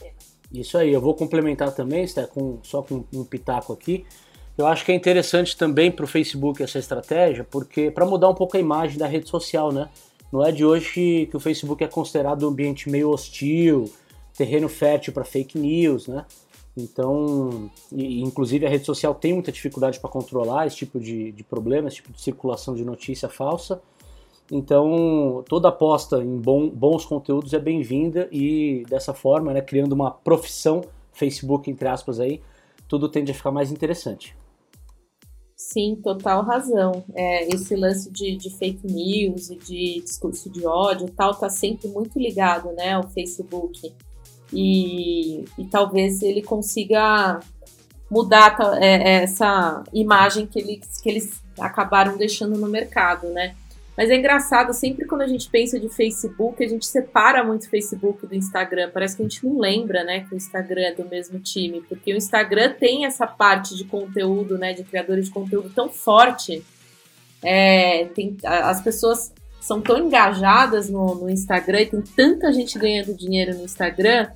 Isso 0.52 0.78
aí, 0.78 0.92
eu 0.92 1.00
vou 1.02 1.14
complementar 1.14 1.74
também, 1.74 2.06
com, 2.32 2.60
só 2.64 2.82
com 2.82 3.04
um 3.14 3.24
pitaco 3.24 3.72
aqui. 3.74 4.06
Eu 4.58 4.68
acho 4.68 4.86
que 4.86 4.92
é 4.92 4.96
interessante 4.96 5.58
também 5.58 5.92
para 5.92 6.06
o 6.06 6.08
Facebook 6.08 6.62
essa 6.62 6.78
estratégia, 6.78 7.44
porque 7.50 7.90
para 7.90 8.06
mudar 8.06 8.30
um 8.30 8.36
pouco 8.36 8.56
a 8.56 8.60
imagem 8.60 8.98
da 8.98 9.08
rede 9.08 9.28
social, 9.28 9.72
né? 9.72 9.90
Não 10.34 10.44
é 10.44 10.52
de 10.52 10.66
hoje 10.66 11.28
que 11.30 11.38
o 11.38 11.40
Facebook 11.40 11.84
é 11.84 11.88
considerado 11.88 12.42
um 12.44 12.50
ambiente 12.50 12.90
meio 12.90 13.12
hostil, 13.12 13.88
terreno 14.36 14.68
fértil 14.68 15.14
para 15.14 15.24
fake 15.24 15.60
news, 15.60 16.08
né? 16.08 16.26
Então, 16.76 17.70
e, 17.92 18.20
inclusive 18.20 18.66
a 18.66 18.70
rede 18.70 18.84
social 18.84 19.14
tem 19.14 19.32
muita 19.32 19.52
dificuldade 19.52 20.00
para 20.00 20.10
controlar 20.10 20.66
esse 20.66 20.78
tipo 20.78 21.00
de, 21.00 21.32
de 21.32 21.44
problema, 21.44 21.88
esse 21.88 21.98
tipo 21.98 22.12
de 22.12 22.20
circulação 22.20 22.74
de 22.74 22.84
notícia 22.84 23.30
falsa. 23.30 23.80
Então, 24.52 25.44
toda 25.48 25.68
aposta 25.68 26.18
em 26.18 26.40
bom, 26.40 26.68
bons 26.68 27.06
conteúdos 27.06 27.54
é 27.54 27.60
bem-vinda 27.60 28.28
e 28.32 28.84
dessa 28.90 29.14
forma, 29.14 29.54
né, 29.54 29.62
criando 29.62 29.94
uma 29.94 30.10
profissão 30.10 30.82
Facebook, 31.12 31.70
entre 31.70 31.88
aspas, 31.88 32.20
aí, 32.20 32.42
tudo 32.88 33.08
tende 33.08 33.32
a 33.32 33.36
ficar 33.36 33.52
mais 33.52 33.72
interessante. 33.72 34.36
Sim, 35.56 35.96
total 36.04 36.44
razão. 36.44 37.04
É, 37.14 37.48
esse 37.54 37.76
lance 37.76 38.12
de, 38.12 38.36
de, 38.36 38.50
fake 38.50 38.86
news 38.86 39.50
e 39.50 39.56
de 39.56 40.02
discurso 40.02 40.50
de 40.50 40.66
ódio 40.66 41.10
tal 41.10 41.34
tá 41.36 41.50
sempre 41.50 41.88
muito 41.88 42.20
ligado, 42.20 42.72
né, 42.74 42.94
ao 42.94 43.10
Facebook. 43.10 43.94
E, 44.52 45.46
e 45.58 45.66
talvez 45.72 46.22
ele 46.22 46.42
consiga 46.42 47.40
mudar 48.10 48.56
é, 48.80 49.24
essa 49.24 49.84
imagem 49.92 50.46
que 50.46 50.60
eles, 50.60 51.02
que 51.02 51.10
eles 51.10 51.42
acabaram 51.60 52.18
deixando 52.18 52.58
no 52.58 52.68
mercado, 52.68 53.30
né? 53.30 53.56
Mas 53.96 54.10
é 54.10 54.16
engraçado, 54.16 54.74
sempre 54.74 55.06
quando 55.06 55.22
a 55.22 55.28
gente 55.28 55.48
pensa 55.50 55.80
de 55.80 55.88
Facebook, 55.88 56.64
a 56.64 56.68
gente 56.68 56.86
separa 56.86 57.44
muito 57.44 57.64
o 57.64 57.70
Facebook 57.70 58.26
do 58.26 58.34
Instagram. 58.34 58.90
Parece 58.92 59.16
que 59.16 59.22
a 59.22 59.26
gente 59.26 59.46
não 59.46 59.60
lembra, 59.60 60.04
né, 60.04 60.22
que 60.22 60.34
o 60.34 60.38
Instagram 60.38 60.82
é 60.82 60.94
do 60.94 61.08
mesmo 61.08 61.40
time, 61.40 61.82
porque 61.88 62.12
o 62.12 62.18
Instagram 62.18 62.74
tem 62.74 63.06
essa 63.06 63.28
parte 63.28 63.76
de 63.76 63.84
conteúdo, 63.84 64.58
né, 64.58 64.74
de 64.74 64.84
criadores 64.84 65.26
de 65.26 65.32
conteúdo 65.32 65.70
tão 65.70 65.90
forte. 65.90 66.64
É, 67.44 68.06
tem, 68.16 68.36
as 68.44 68.82
pessoas 68.82 69.32
são 69.62 69.80
tão 69.80 69.98
engajadas 70.00 70.90
no, 70.90 71.16
no 71.16 71.30
Instagram 71.30 71.82
e 71.82 71.86
tem 71.86 72.02
tanta 72.02 72.52
gente 72.52 72.78
ganhando 72.80 73.16
dinheiro 73.16 73.56
no 73.56 73.64
Instagram 73.64 74.28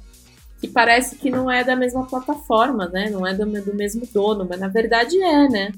que 0.59 0.67
parece 0.67 1.15
que 1.17 1.29
não 1.29 1.49
é 1.51 1.63
da 1.63 1.75
mesma 1.75 2.05
plataforma, 2.07 2.87
né? 2.87 3.09
Não 3.09 3.25
é 3.25 3.33
do, 3.33 3.45
do 3.45 3.75
mesmo 3.75 4.07
dono, 4.11 4.45
mas 4.49 4.59
na 4.59 4.67
verdade 4.67 5.21
é, 5.21 5.47
né? 5.47 5.71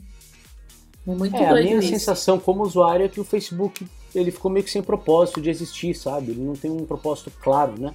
É 1.07 1.15
muito 1.15 1.35
é, 1.35 1.49
doido 1.49 1.57
a 1.57 1.63
minha 1.63 1.79
isso. 1.79 1.89
sensação 1.89 2.39
como 2.39 2.63
usuário 2.63 3.05
é 3.05 3.09
que 3.09 3.19
o 3.19 3.23
Facebook 3.23 3.85
ele 4.13 4.31
ficou 4.31 4.49
meio 4.49 4.63
que 4.63 4.71
sem 4.71 4.81
propósito 4.81 5.41
de 5.41 5.49
existir, 5.49 5.95
sabe? 5.95 6.31
Ele 6.31 6.41
não 6.41 6.53
tem 6.53 6.71
um 6.71 6.85
propósito 6.85 7.31
claro, 7.41 7.79
né? 7.79 7.93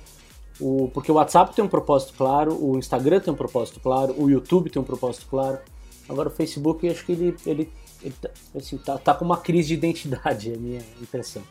O, 0.60 0.88
porque 0.94 1.10
o 1.10 1.16
WhatsApp 1.16 1.54
tem 1.54 1.64
um 1.64 1.68
propósito 1.68 2.14
claro, 2.16 2.56
o 2.62 2.78
Instagram 2.78 3.20
tem 3.20 3.32
um 3.32 3.36
propósito 3.36 3.80
claro, 3.80 4.14
o 4.16 4.30
YouTube 4.30 4.70
tem 4.70 4.80
um 4.80 4.84
propósito 4.84 5.26
claro. 5.28 5.58
Agora 6.08 6.28
o 6.28 6.32
Facebook, 6.32 6.88
acho 6.88 7.04
que 7.04 7.12
ele, 7.12 7.36
ele, 7.44 7.72
ele 8.02 8.14
tá, 8.20 8.30
assim, 8.54 8.78
tá, 8.78 8.96
tá 8.98 9.14
com 9.14 9.24
uma 9.24 9.38
crise 9.38 9.68
de 9.68 9.74
identidade, 9.74 10.52
é 10.52 10.54
a 10.54 10.58
minha 10.58 10.80
impressão. 11.00 11.42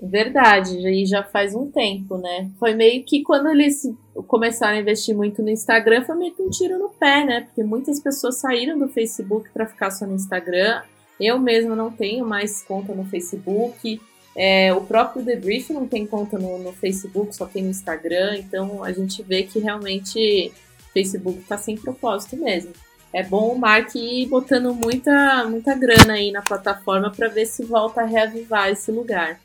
Verdade, 0.00 0.76
e 0.76 1.06
já 1.06 1.22
faz 1.22 1.54
um 1.54 1.70
tempo, 1.70 2.18
né? 2.18 2.50
Foi 2.58 2.74
meio 2.74 3.02
que 3.02 3.22
quando 3.22 3.48
eles 3.48 3.82
começaram 4.26 4.76
a 4.76 4.80
investir 4.80 5.16
muito 5.16 5.42
no 5.42 5.48
Instagram, 5.48 6.04
foi 6.04 6.14
meio 6.16 6.34
que 6.34 6.42
um 6.42 6.50
tiro 6.50 6.78
no 6.78 6.90
pé, 6.90 7.24
né? 7.24 7.40
Porque 7.42 7.64
muitas 7.64 7.98
pessoas 7.98 8.36
saíram 8.36 8.78
do 8.78 8.88
Facebook 8.88 9.48
para 9.50 9.66
ficar 9.66 9.90
só 9.90 10.06
no 10.06 10.14
Instagram. 10.14 10.82
Eu 11.18 11.38
mesma 11.38 11.74
não 11.74 11.90
tenho 11.90 12.26
mais 12.26 12.62
conta 12.62 12.94
no 12.94 13.06
Facebook. 13.06 13.98
É, 14.36 14.70
o 14.74 14.82
próprio 14.82 15.24
The 15.24 15.36
Brief 15.36 15.72
não 15.72 15.86
tem 15.88 16.06
conta 16.06 16.38
no, 16.38 16.58
no, 16.58 16.72
Facebook, 16.74 17.34
só 17.34 17.46
tem 17.46 17.62
no 17.62 17.70
Instagram. 17.70 18.36
Então 18.36 18.84
a 18.84 18.92
gente 18.92 19.22
vê 19.22 19.44
que 19.44 19.58
realmente 19.58 20.52
o 20.78 20.92
Facebook 20.92 21.38
está 21.40 21.56
sem 21.56 21.74
propósito 21.74 22.36
mesmo. 22.36 22.72
É 23.14 23.22
bom 23.22 23.54
o 23.54 23.58
Mark 23.58 23.94
ir 23.94 24.26
botando 24.26 24.74
muita, 24.74 25.48
muita 25.48 25.74
grana 25.74 26.14
aí 26.14 26.30
na 26.30 26.42
plataforma 26.42 27.10
para 27.10 27.28
ver 27.28 27.46
se 27.46 27.64
volta 27.64 28.02
a 28.02 28.04
reavivar 28.04 28.68
esse 28.68 28.92
lugar. 28.92 29.40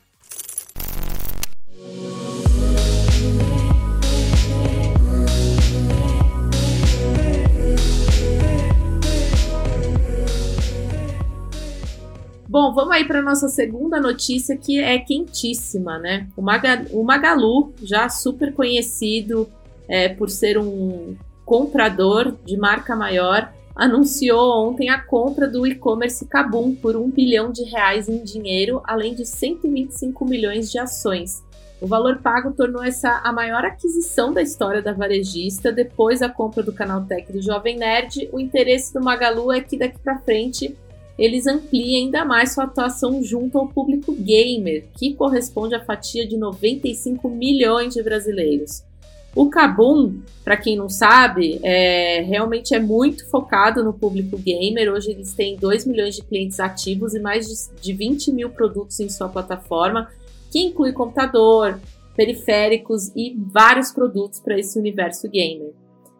Bom, 12.52 12.74
vamos 12.74 12.92
aí 12.94 13.06
para 13.06 13.22
nossa 13.22 13.48
segunda 13.48 13.98
notícia 13.98 14.54
que 14.58 14.78
é 14.78 14.98
quentíssima, 14.98 15.98
né? 15.98 16.28
O, 16.36 16.42
Maga, 16.42 16.84
o 16.90 17.02
Magalu, 17.02 17.72
já 17.82 18.10
super 18.10 18.52
conhecido 18.52 19.48
é, 19.88 20.10
por 20.10 20.28
ser 20.28 20.58
um 20.58 21.16
comprador 21.46 22.36
de 22.44 22.58
marca 22.58 22.94
maior, 22.94 23.50
anunciou 23.74 24.68
ontem 24.68 24.90
a 24.90 25.00
compra 25.00 25.48
do 25.48 25.66
e-commerce 25.66 26.26
Kabum 26.26 26.74
por 26.74 26.94
um 26.94 27.10
bilhão 27.10 27.50
de 27.50 27.64
reais 27.64 28.06
em 28.06 28.22
dinheiro, 28.22 28.82
além 28.84 29.14
de 29.14 29.24
125 29.24 30.22
milhões 30.26 30.70
de 30.70 30.78
ações. 30.78 31.42
O 31.82 31.86
valor 31.88 32.18
pago 32.18 32.52
tornou 32.52 32.80
essa 32.80 33.20
a 33.24 33.32
maior 33.32 33.64
aquisição 33.64 34.32
da 34.32 34.40
história 34.40 34.80
da 34.80 34.92
varejista. 34.92 35.72
Depois 35.72 36.20
da 36.20 36.28
compra 36.28 36.62
do 36.62 36.72
Canaltech 36.72 37.32
do 37.32 37.42
Jovem 37.42 37.76
Nerd, 37.76 38.28
o 38.32 38.38
interesse 38.38 38.94
do 38.94 39.02
Magalu 39.02 39.50
é 39.50 39.60
que 39.60 39.76
daqui 39.76 39.98
para 39.98 40.20
frente 40.20 40.76
eles 41.18 41.44
ampliem 41.44 42.04
ainda 42.04 42.24
mais 42.24 42.54
sua 42.54 42.64
atuação 42.64 43.20
junto 43.24 43.58
ao 43.58 43.66
público 43.66 44.14
gamer, 44.14 44.84
que 44.96 45.14
corresponde 45.14 45.74
à 45.74 45.84
fatia 45.84 46.24
de 46.24 46.36
95 46.36 47.28
milhões 47.28 47.94
de 47.94 48.00
brasileiros. 48.00 48.84
O 49.34 49.50
Kabum, 49.50 50.20
para 50.44 50.56
quem 50.56 50.76
não 50.76 50.88
sabe, 50.88 51.58
é, 51.64 52.20
realmente 52.20 52.76
é 52.76 52.78
muito 52.78 53.28
focado 53.28 53.82
no 53.82 53.92
público 53.92 54.38
gamer. 54.38 54.92
Hoje 54.92 55.10
eles 55.10 55.34
têm 55.34 55.56
2 55.56 55.86
milhões 55.86 56.14
de 56.14 56.22
clientes 56.22 56.60
ativos 56.60 57.12
e 57.12 57.18
mais 57.18 57.70
de 57.80 57.92
20 57.92 58.30
mil 58.30 58.50
produtos 58.50 59.00
em 59.00 59.08
sua 59.08 59.28
plataforma, 59.28 60.08
que 60.52 60.60
inclui 60.60 60.92
computador, 60.92 61.80
periféricos 62.14 63.10
e 63.16 63.34
vários 63.50 63.90
produtos 63.90 64.38
para 64.38 64.58
esse 64.58 64.78
universo 64.78 65.28
gamer. 65.30 65.72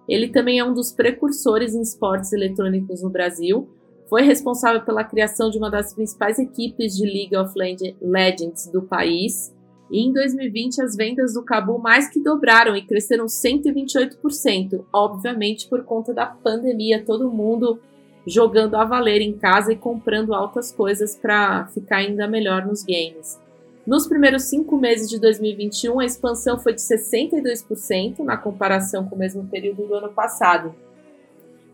Ele 0.08 0.28
também 0.28 0.58
é 0.58 0.64
um 0.64 0.72
dos 0.72 0.90
precursores 0.90 1.74
em 1.74 1.82
esportes 1.82 2.32
eletrônicos 2.32 3.02
no 3.02 3.10
Brasil, 3.10 3.68
foi 4.08 4.22
responsável 4.22 4.82
pela 4.82 5.04
criação 5.04 5.48
de 5.48 5.56
uma 5.56 5.70
das 5.70 5.94
principais 5.94 6.38
equipes 6.38 6.94
de 6.94 7.06
League 7.06 7.34
of 7.34 7.54
Legends 8.02 8.66
do 8.66 8.82
país. 8.82 9.54
E 9.90 10.06
em 10.06 10.12
2020, 10.12 10.82
as 10.82 10.94
vendas 10.94 11.32
do 11.32 11.42
Cabo 11.42 11.78
mais 11.78 12.08
que 12.08 12.20
dobraram 12.20 12.76
e 12.76 12.82
cresceram 12.82 13.24
128%, 13.24 14.84
obviamente 14.92 15.66
por 15.66 15.82
conta 15.84 16.12
da 16.12 16.26
pandemia, 16.26 17.02
todo 17.02 17.30
mundo 17.30 17.80
jogando 18.26 18.74
a 18.74 18.84
valer 18.84 19.22
em 19.22 19.32
casa 19.32 19.72
e 19.72 19.76
comprando 19.76 20.34
altas 20.34 20.70
coisas 20.70 21.16
para 21.16 21.66
ficar 21.68 21.96
ainda 21.96 22.28
melhor 22.28 22.66
nos 22.66 22.82
games. 22.84 23.40
Nos 23.84 24.06
primeiros 24.06 24.44
cinco 24.44 24.76
meses 24.76 25.08
de 25.08 25.18
2021, 25.18 25.98
a 25.98 26.04
expansão 26.04 26.58
foi 26.58 26.72
de 26.72 26.80
62% 26.80 28.20
na 28.20 28.36
comparação 28.36 29.04
com 29.08 29.16
o 29.16 29.18
mesmo 29.18 29.44
período 29.48 29.86
do 29.86 29.94
ano 29.94 30.08
passado. 30.08 30.72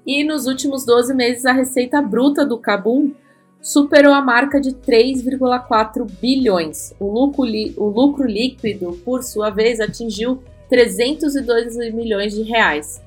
E 0.07 0.25
nos 0.25 0.47
últimos 0.47 0.87
12 0.87 1.15
meses, 1.15 1.45
a 1.45 1.53
receita 1.53 2.01
bruta 2.01 2.47
do 2.47 2.57
Kabum 2.57 3.13
superou 3.61 4.15
a 4.15 4.23
marca 4.23 4.59
de 4.59 4.73
3,4 4.73 6.07
bilhões. 6.19 6.95
O 6.99 7.13
lucro, 7.13 7.45
o 7.77 7.89
lucro 7.89 8.27
líquido, 8.27 8.93
por 9.05 9.23
sua 9.23 9.51
vez, 9.51 9.79
atingiu 9.79 10.43
302 10.71 11.77
milhões 11.93 12.35
de 12.35 12.43
reais. 12.43 13.03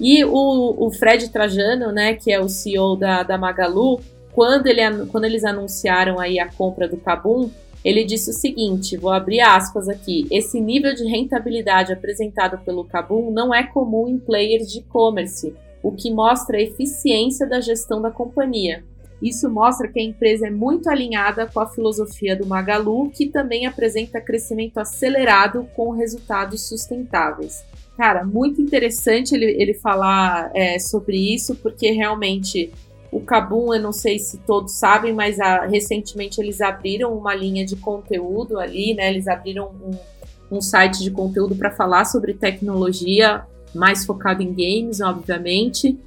E 0.00 0.24
o, 0.24 0.86
o 0.86 0.90
Fred 0.90 1.30
Trajano, 1.30 1.92
né, 1.92 2.14
que 2.14 2.32
é 2.32 2.40
o 2.40 2.48
CEO 2.48 2.96
da, 2.96 3.22
da 3.22 3.38
Magalu, 3.38 4.00
quando, 4.32 4.66
ele, 4.66 4.80
quando 5.06 5.26
eles 5.26 5.44
anunciaram 5.44 6.18
aí 6.18 6.40
a 6.40 6.50
compra 6.50 6.88
do 6.88 6.96
Kabum, 6.96 7.50
ele 7.84 8.04
disse 8.04 8.30
o 8.30 8.34
seguinte, 8.34 8.96
vou 8.96 9.10
abrir 9.10 9.40
aspas 9.40 9.88
aqui, 9.88 10.26
esse 10.30 10.60
nível 10.60 10.94
de 10.94 11.04
rentabilidade 11.04 11.92
apresentado 11.92 12.58
pelo 12.64 12.84
Kabum 12.84 13.30
não 13.30 13.52
é 13.52 13.64
comum 13.64 14.08
em 14.08 14.18
players 14.18 14.70
de 14.70 14.78
e-commerce, 14.78 15.54
o 15.82 15.90
que 15.90 16.10
mostra 16.10 16.58
a 16.58 16.62
eficiência 16.62 17.46
da 17.46 17.60
gestão 17.60 18.00
da 18.00 18.10
companhia. 18.10 18.84
Isso 19.20 19.48
mostra 19.48 19.86
que 19.86 20.00
a 20.00 20.02
empresa 20.02 20.48
é 20.48 20.50
muito 20.50 20.88
alinhada 20.88 21.46
com 21.46 21.60
a 21.60 21.68
filosofia 21.68 22.36
do 22.36 22.46
Magalu, 22.46 23.08
que 23.10 23.26
também 23.26 23.66
apresenta 23.66 24.20
crescimento 24.20 24.78
acelerado 24.78 25.68
com 25.76 25.90
resultados 25.90 26.68
sustentáveis. 26.68 27.64
Cara, 27.96 28.24
muito 28.24 28.60
interessante 28.60 29.34
ele, 29.34 29.44
ele 29.44 29.74
falar 29.74 30.50
é, 30.54 30.78
sobre 30.78 31.16
isso, 31.16 31.54
porque 31.56 31.92
realmente 31.92 32.72
o 33.12 33.20
Kabum, 33.20 33.74
eu 33.74 33.80
não 33.80 33.92
sei 33.92 34.18
se 34.18 34.38
todos 34.38 34.72
sabem, 34.72 35.12
mas 35.12 35.38
a, 35.38 35.66
recentemente 35.66 36.40
eles 36.40 36.62
abriram 36.62 37.12
uma 37.14 37.34
linha 37.34 37.64
de 37.64 37.76
conteúdo 37.76 38.58
ali, 38.58 38.94
né? 38.94 39.10
Eles 39.10 39.28
abriram 39.28 39.68
um, 39.68 40.56
um 40.56 40.60
site 40.62 41.02
de 41.02 41.10
conteúdo 41.10 41.54
para 41.54 41.70
falar 41.70 42.06
sobre 42.06 42.32
tecnologia, 42.32 43.44
mais 43.74 44.06
focado 44.06 44.42
em 44.42 44.54
games, 44.54 45.02
obviamente. 45.02 45.98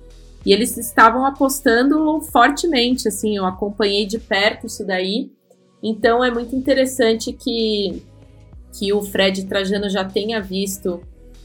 E 0.44 0.52
eles 0.52 0.76
estavam 0.78 1.28
apostando 1.28 2.20
fortemente, 2.22 3.08
assim, 3.08 3.38
eu 3.38 3.46
acompanhei 3.46 4.08
de 4.08 4.18
perto 4.18 4.66
isso 4.66 4.84
daí. 4.84 5.32
Então 5.84 6.24
é 6.24 6.32
muito 6.32 6.56
interessante 6.56 7.32
que, 7.32 8.02
que 8.74 8.92
o 8.92 9.04
Fred 9.04 9.46
Trajano 9.46 9.92
já 9.92 10.04
tenha 10.04 10.42
visto. 10.42 11.02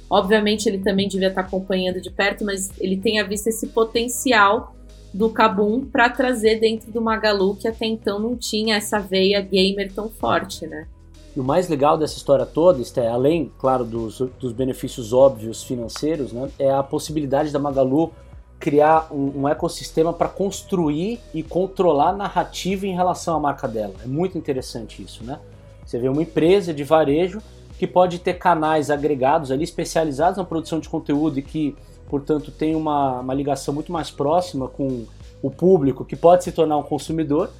Obviamente 0.08 0.70
ele 0.70 0.78
também 0.78 1.06
devia 1.06 1.28
estar 1.28 1.42
acompanhando 1.42 2.00
de 2.00 2.10
perto, 2.10 2.46
mas 2.46 2.70
ele 2.80 2.96
tenha 2.96 3.22
visto 3.26 3.48
esse 3.48 3.66
potencial 3.66 4.74
do 5.12 5.28
Kabum 5.30 5.84
para 5.84 6.08
trazer 6.08 6.60
dentro 6.60 6.90
do 6.90 7.00
Magalu, 7.00 7.56
que 7.56 7.66
até 7.66 7.86
então 7.86 8.18
não 8.18 8.36
tinha 8.36 8.76
essa 8.76 8.98
veia 8.98 9.40
gamer 9.40 9.92
tão 9.92 10.08
forte, 10.08 10.66
né? 10.66 10.86
E 11.36 11.40
o 11.40 11.44
mais 11.44 11.68
legal 11.68 11.96
dessa 11.96 12.16
história 12.16 12.44
toda, 12.44 12.82
é 12.96 13.08
além, 13.08 13.52
claro, 13.58 13.84
dos, 13.84 14.18
dos 14.38 14.52
benefícios 14.52 15.12
óbvios 15.12 15.62
financeiros, 15.62 16.32
né, 16.32 16.50
é 16.58 16.72
a 16.72 16.82
possibilidade 16.82 17.52
da 17.52 17.58
Magalu 17.58 18.12
criar 18.58 19.08
um, 19.10 19.42
um 19.42 19.48
ecossistema 19.48 20.12
para 20.12 20.28
construir 20.28 21.18
e 21.32 21.42
controlar 21.42 22.12
narrativa 22.12 22.86
em 22.86 22.94
relação 22.94 23.36
à 23.36 23.40
marca 23.40 23.66
dela. 23.66 23.94
É 24.04 24.06
muito 24.06 24.36
interessante 24.36 25.02
isso, 25.02 25.24
né? 25.24 25.38
Você 25.86 25.98
vê 25.98 26.08
uma 26.08 26.22
empresa 26.22 26.74
de 26.74 26.84
varejo 26.84 27.40
que 27.78 27.86
pode 27.86 28.18
ter 28.18 28.34
canais 28.34 28.90
agregados 28.90 29.50
ali 29.50 29.64
especializados 29.64 30.36
na 30.36 30.44
produção 30.44 30.78
de 30.78 30.88
conteúdo 30.88 31.38
e 31.38 31.42
que 31.42 31.74
portanto 32.10 32.50
tem 32.50 32.74
uma, 32.74 33.20
uma 33.20 33.32
ligação 33.32 33.72
muito 33.72 33.92
mais 33.92 34.10
próxima 34.10 34.68
com 34.68 35.06
o 35.40 35.50
público 35.50 36.04
que 36.04 36.16
pode 36.16 36.44
se 36.44 36.52
tornar 36.52 36.76
um 36.76 36.82
consumidor. 36.82 37.50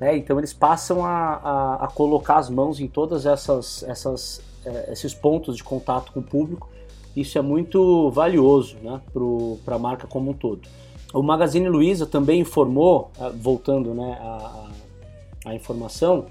Né? 0.00 0.16
Então 0.16 0.36
eles 0.38 0.52
passam 0.52 1.04
a, 1.04 1.34
a, 1.34 1.84
a, 1.84 1.88
colocar 1.88 2.38
as 2.38 2.50
mãos 2.50 2.80
em 2.80 2.88
todas 2.88 3.24
essas, 3.24 3.84
essas 3.84 4.42
é, 4.64 4.92
esses 4.92 5.14
pontos 5.14 5.56
de 5.56 5.64
contato 5.64 6.12
com 6.12 6.20
o 6.20 6.22
público. 6.22 6.68
Isso 7.16 7.38
é 7.38 7.42
muito 7.42 8.10
valioso 8.10 8.76
né, 8.82 9.00
para 9.64 9.76
a 9.76 9.78
marca 9.78 10.06
como 10.06 10.30
um 10.30 10.34
todo. 10.34 10.68
O 11.12 11.22
Magazine 11.22 11.68
Luiza 11.68 12.06
também 12.06 12.40
informou, 12.40 13.10
eh, 13.18 13.30
voltando 13.34 13.92
né, 13.92 14.16
a 15.44 15.54
informação, 15.54 16.26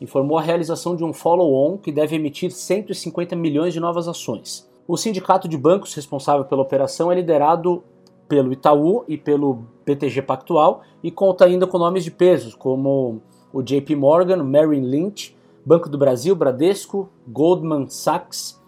informou 0.00 0.36
a 0.36 0.42
realização 0.42 0.96
de 0.96 1.04
um 1.04 1.12
follow-on 1.12 1.78
que 1.78 1.92
deve 1.92 2.16
emitir 2.16 2.50
150 2.50 3.36
milhões 3.36 3.72
de 3.72 3.78
novas 3.78 4.08
ações. 4.08 4.68
O 4.86 4.98
sindicato 4.98 5.48
de 5.48 5.56
bancos 5.56 5.94
responsável 5.94 6.44
pela 6.44 6.60
operação 6.60 7.10
é 7.10 7.14
liderado 7.14 7.82
pelo 8.28 8.52
Itaú 8.52 9.04
e 9.08 9.16
pelo 9.16 9.64
BTG 9.84 10.20
Pactual 10.22 10.82
e 11.02 11.10
conta 11.10 11.46
ainda 11.46 11.66
com 11.66 11.78
nomes 11.78 12.04
de 12.04 12.10
pesos 12.10 12.54
como 12.54 13.22
o 13.52 13.62
JP 13.62 13.96
Morgan, 13.96 14.42
Merrill 14.42 14.84
Lynch, 14.84 15.34
Banco 15.64 15.88
do 15.88 15.96
Brasil, 15.96 16.36
Bradesco, 16.36 17.08
Goldman 17.26 17.88
Sachs, 17.88 18.60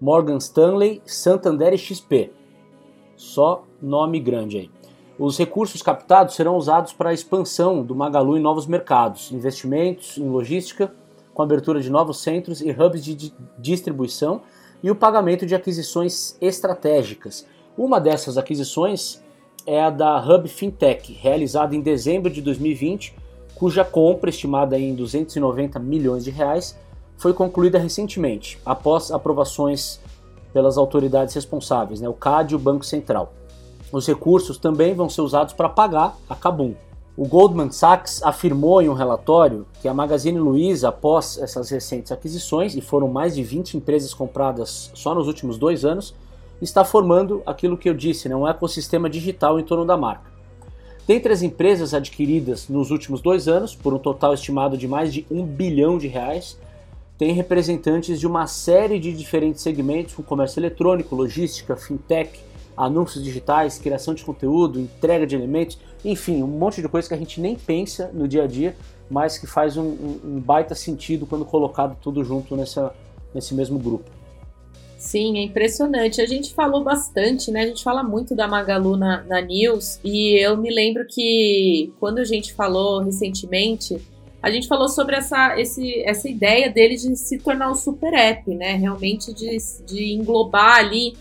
Morgan 0.00 0.38
Stanley, 0.38 1.00
Santander 1.04 1.72
e 1.72 1.78
XP. 1.78 2.32
Só 3.14 3.64
nome 3.80 4.18
grande 4.18 4.58
aí. 4.58 4.70
Os 5.16 5.38
recursos 5.38 5.82
captados 5.82 6.34
serão 6.34 6.56
usados 6.56 6.92
para 6.92 7.10
a 7.10 7.14
expansão 7.14 7.84
do 7.84 7.94
Magalu 7.94 8.38
em 8.38 8.40
novos 8.40 8.66
mercados, 8.66 9.30
investimentos 9.30 10.16
em 10.18 10.28
logística, 10.28 10.92
com 11.32 11.42
abertura 11.42 11.80
de 11.80 11.90
novos 11.90 12.20
centros 12.22 12.60
e 12.60 12.70
hubs 12.70 13.04
de 13.04 13.32
distribuição 13.58 14.40
e 14.82 14.90
o 14.90 14.94
pagamento 14.94 15.46
de 15.46 15.54
aquisições 15.54 16.36
estratégicas. 16.40 17.46
Uma 17.76 18.00
dessas 18.00 18.36
aquisições 18.38 19.22
é 19.66 19.80
a 19.80 19.90
da 19.90 20.18
Hub 20.18 20.48
Fintech, 20.48 21.12
realizada 21.12 21.76
em 21.76 21.80
dezembro 21.80 22.30
de 22.30 22.40
2020, 22.40 23.14
cuja 23.54 23.84
compra, 23.84 24.30
estimada 24.30 24.78
em 24.78 24.94
290 24.94 25.78
milhões 25.78 26.24
de 26.24 26.30
reais, 26.30 26.78
foi 27.16 27.34
concluída 27.34 27.78
recentemente, 27.78 28.58
após 28.64 29.10
aprovações 29.10 30.00
pelas 30.52 30.78
autoridades 30.78 31.34
responsáveis, 31.34 32.00
né, 32.00 32.08
o 32.08 32.14
CAD 32.14 32.54
e 32.54 32.56
o 32.56 32.58
Banco 32.58 32.84
Central. 32.84 33.34
Os 33.92 34.06
recursos 34.06 34.56
também 34.56 34.94
vão 34.94 35.08
ser 35.08 35.20
usados 35.20 35.52
para 35.52 35.68
pagar 35.68 36.16
a 36.28 36.34
Kabum, 36.34 36.74
o 37.20 37.26
Goldman 37.26 37.70
Sachs 37.70 38.22
afirmou 38.22 38.80
em 38.80 38.88
um 38.88 38.94
relatório 38.94 39.66
que 39.82 39.86
a 39.86 39.92
Magazine 39.92 40.38
Luiza, 40.38 40.88
após 40.88 41.36
essas 41.36 41.68
recentes 41.68 42.10
aquisições, 42.10 42.74
e 42.74 42.80
foram 42.80 43.08
mais 43.08 43.34
de 43.34 43.42
20 43.42 43.76
empresas 43.76 44.14
compradas 44.14 44.90
só 44.94 45.14
nos 45.14 45.26
últimos 45.26 45.58
dois 45.58 45.84
anos, 45.84 46.14
está 46.62 46.82
formando 46.82 47.42
aquilo 47.44 47.76
que 47.76 47.90
eu 47.90 47.92
disse, 47.92 48.26
né, 48.26 48.34
um 48.34 48.48
ecossistema 48.48 49.10
digital 49.10 49.60
em 49.60 49.62
torno 49.62 49.84
da 49.84 49.98
marca. 49.98 50.30
Dentre 51.06 51.30
as 51.30 51.42
empresas 51.42 51.92
adquiridas 51.92 52.70
nos 52.70 52.90
últimos 52.90 53.20
dois 53.20 53.48
anos, 53.48 53.74
por 53.74 53.92
um 53.92 53.98
total 53.98 54.32
estimado 54.32 54.78
de 54.78 54.88
mais 54.88 55.12
de 55.12 55.26
um 55.30 55.44
bilhão 55.44 55.98
de 55.98 56.08
reais, 56.08 56.58
tem 57.18 57.34
representantes 57.34 58.18
de 58.18 58.26
uma 58.26 58.46
série 58.46 58.98
de 58.98 59.12
diferentes 59.12 59.60
segmentos, 59.60 60.14
como 60.14 60.26
comércio 60.26 60.58
eletrônico, 60.58 61.14
logística, 61.14 61.76
fintech, 61.76 62.40
anúncios 62.74 63.22
digitais, 63.22 63.78
criação 63.78 64.14
de 64.14 64.24
conteúdo, 64.24 64.80
entrega 64.80 65.26
de 65.26 65.36
elementos, 65.36 65.78
enfim, 66.04 66.42
um 66.42 66.46
monte 66.46 66.80
de 66.80 66.88
coisa 66.88 67.08
que 67.08 67.14
a 67.14 67.16
gente 67.16 67.40
nem 67.40 67.54
pensa 67.54 68.10
no 68.12 68.26
dia 68.26 68.44
a 68.44 68.46
dia, 68.46 68.74
mas 69.10 69.38
que 69.38 69.46
faz 69.46 69.76
um, 69.76 69.84
um, 70.24 70.40
baita 70.40 70.74
sentido 70.74 71.26
quando 71.26 71.44
colocado 71.44 71.96
tudo 72.00 72.24
junto 72.24 72.56
nessa, 72.56 72.94
nesse 73.34 73.54
mesmo 73.54 73.78
grupo. 73.78 74.10
Sim, 74.96 75.38
é 75.38 75.42
impressionante. 75.42 76.20
A 76.20 76.26
gente 76.26 76.52
falou 76.52 76.84
bastante, 76.84 77.50
né? 77.50 77.62
A 77.62 77.66
gente 77.66 77.82
fala 77.82 78.02
muito 78.02 78.34
da 78.34 78.46
Magalu 78.46 78.96
na, 78.96 79.22
na 79.24 79.40
News 79.40 79.98
e 80.04 80.38
eu 80.38 80.56
me 80.56 80.70
lembro 80.72 81.06
que 81.08 81.92
quando 81.98 82.18
a 82.18 82.24
gente 82.24 82.52
falou 82.52 83.00
recentemente, 83.00 83.98
a 84.42 84.50
gente 84.50 84.68
falou 84.68 84.88
sobre 84.88 85.16
essa, 85.16 85.58
esse, 85.58 86.02
essa 86.02 86.28
ideia 86.28 86.70
dele 86.70 86.96
de 86.96 87.16
se 87.16 87.38
tornar 87.38 87.70
um 87.70 87.74
super 87.74 88.12
app, 88.12 88.54
né? 88.54 88.74
Realmente 88.74 89.32
de, 89.32 89.56
de 89.86 90.12
englobar 90.12 90.76
ali 90.76 91.14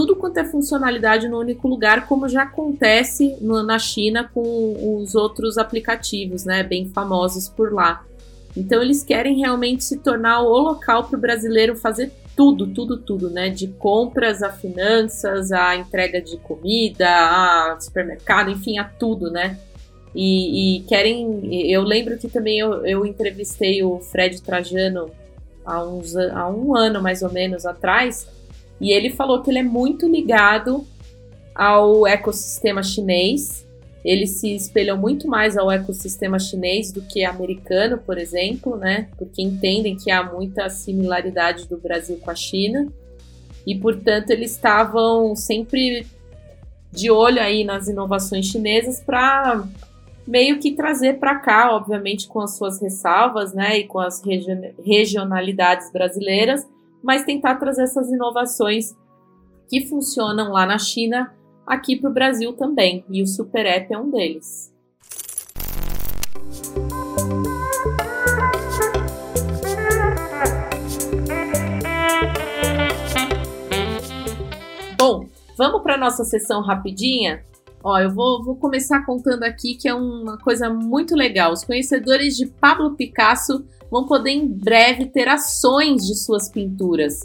tudo 0.00 0.16
quanto 0.16 0.38
é 0.38 0.44
funcionalidade 0.46 1.28
no 1.28 1.38
único 1.38 1.68
lugar, 1.68 2.06
como 2.06 2.26
já 2.26 2.44
acontece 2.44 3.36
no, 3.38 3.62
na 3.62 3.78
China 3.78 4.30
com 4.32 4.98
os 4.98 5.14
outros 5.14 5.58
aplicativos, 5.58 6.46
né, 6.46 6.62
bem 6.62 6.88
famosos 6.88 7.50
por 7.50 7.70
lá. 7.70 8.02
Então 8.56 8.80
eles 8.80 9.04
querem 9.04 9.38
realmente 9.38 9.84
se 9.84 9.98
tornar 9.98 10.40
o 10.40 10.56
local 10.56 11.04
para 11.04 11.18
o 11.18 11.20
brasileiro 11.20 11.76
fazer 11.76 12.10
tudo, 12.34 12.66
tudo, 12.68 12.96
tudo, 12.96 13.28
né? 13.28 13.50
De 13.50 13.68
compras 13.68 14.42
a 14.42 14.50
finanças, 14.50 15.52
a 15.52 15.76
entrega 15.76 16.22
de 16.22 16.38
comida, 16.38 17.06
a 17.06 17.76
supermercado, 17.78 18.50
enfim, 18.50 18.78
a 18.78 18.84
tudo, 18.84 19.30
né? 19.30 19.58
E, 20.14 20.78
e 20.78 20.80
querem. 20.84 21.70
Eu 21.70 21.82
lembro 21.82 22.16
que 22.16 22.26
também 22.26 22.58
eu, 22.58 22.86
eu 22.86 23.04
entrevistei 23.04 23.82
o 23.82 24.00
Fred 24.00 24.40
Trajano 24.40 25.10
há, 25.64 25.84
uns, 25.84 26.16
há 26.16 26.48
um 26.48 26.74
ano 26.74 27.02
mais 27.02 27.22
ou 27.22 27.30
menos 27.30 27.66
atrás 27.66 28.39
e 28.80 28.92
ele 28.92 29.10
falou 29.10 29.42
que 29.42 29.50
ele 29.50 29.58
é 29.58 29.62
muito 29.62 30.08
ligado 30.08 30.86
ao 31.54 32.06
ecossistema 32.06 32.82
chinês. 32.82 33.66
Ele 34.02 34.26
se 34.26 34.54
espelhou 34.54 34.96
muito 34.96 35.28
mais 35.28 35.58
ao 35.58 35.70
ecossistema 35.70 36.38
chinês 36.38 36.90
do 36.90 37.02
que 37.02 37.22
americano, 37.22 37.98
por 37.98 38.16
exemplo, 38.16 38.76
né? 38.76 39.08
Porque 39.18 39.42
entendem 39.42 39.94
que 39.94 40.10
há 40.10 40.22
muita 40.22 40.70
similaridade 40.70 41.68
do 41.68 41.76
Brasil 41.76 42.18
com 42.18 42.30
a 42.30 42.34
China. 42.34 42.90
E, 43.66 43.74
portanto, 43.74 44.30
eles 44.30 44.52
estavam 44.52 45.36
sempre 45.36 46.06
de 46.90 47.10
olho 47.10 47.40
aí 47.40 47.62
nas 47.62 47.88
inovações 47.88 48.46
chinesas 48.46 49.00
para 49.00 49.62
meio 50.26 50.58
que 50.58 50.72
trazer 50.72 51.18
para 51.18 51.36
cá, 51.36 51.74
obviamente 51.74 52.26
com 52.26 52.40
as 52.40 52.56
suas 52.56 52.80
ressalvas, 52.80 53.52
né, 53.52 53.78
e 53.78 53.84
com 53.84 53.98
as 53.98 54.22
regionalidades 54.84 55.92
brasileiras, 55.92 56.66
mas 57.02 57.24
tentar 57.24 57.56
trazer 57.56 57.82
essas 57.82 58.10
inovações 58.10 58.96
que 59.68 59.86
funcionam 59.86 60.52
lá 60.52 60.66
na 60.66 60.78
China 60.78 61.34
aqui 61.66 61.96
para 61.96 62.10
o 62.10 62.12
Brasil 62.12 62.52
também, 62.52 63.04
e 63.08 63.22
o 63.22 63.26
Super 63.26 63.64
App 63.66 63.92
é 63.92 63.98
um 63.98 64.10
deles. 64.10 64.74
Bom, 74.98 75.26
vamos 75.56 75.82
para 75.82 75.96
nossa 75.96 76.24
sessão 76.24 76.60
rapidinha? 76.60 77.44
Ó, 77.82 77.98
eu 77.98 78.10
vou, 78.10 78.44
vou 78.44 78.56
começar 78.56 79.04
contando 79.06 79.42
aqui 79.42 79.74
que 79.74 79.88
é 79.88 79.94
uma 79.94 80.36
coisa 80.38 80.68
muito 80.68 81.14
legal. 81.14 81.52
Os 81.52 81.64
conhecedores 81.64 82.36
de 82.36 82.46
Pablo 82.46 82.94
Picasso 82.94 83.64
vão 83.90 84.06
poder 84.06 84.30
em 84.30 84.46
breve 84.46 85.06
ter 85.06 85.28
ações 85.28 86.06
de 86.06 86.14
suas 86.14 86.50
pinturas. 86.50 87.20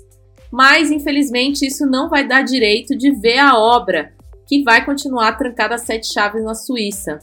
Mas, 0.51 0.91
infelizmente, 0.91 1.65
isso 1.65 1.85
não 1.85 2.09
vai 2.09 2.25
dar 2.25 2.41
direito 2.41 2.97
de 2.97 3.11
ver 3.11 3.39
a 3.39 3.57
obra, 3.57 4.13
que 4.47 4.63
vai 4.63 4.85
continuar 4.85 5.33
trancada 5.33 5.75
a 5.75 5.77
sete 5.77 6.11
chaves 6.13 6.43
na 6.43 6.55
Suíça. 6.55 7.19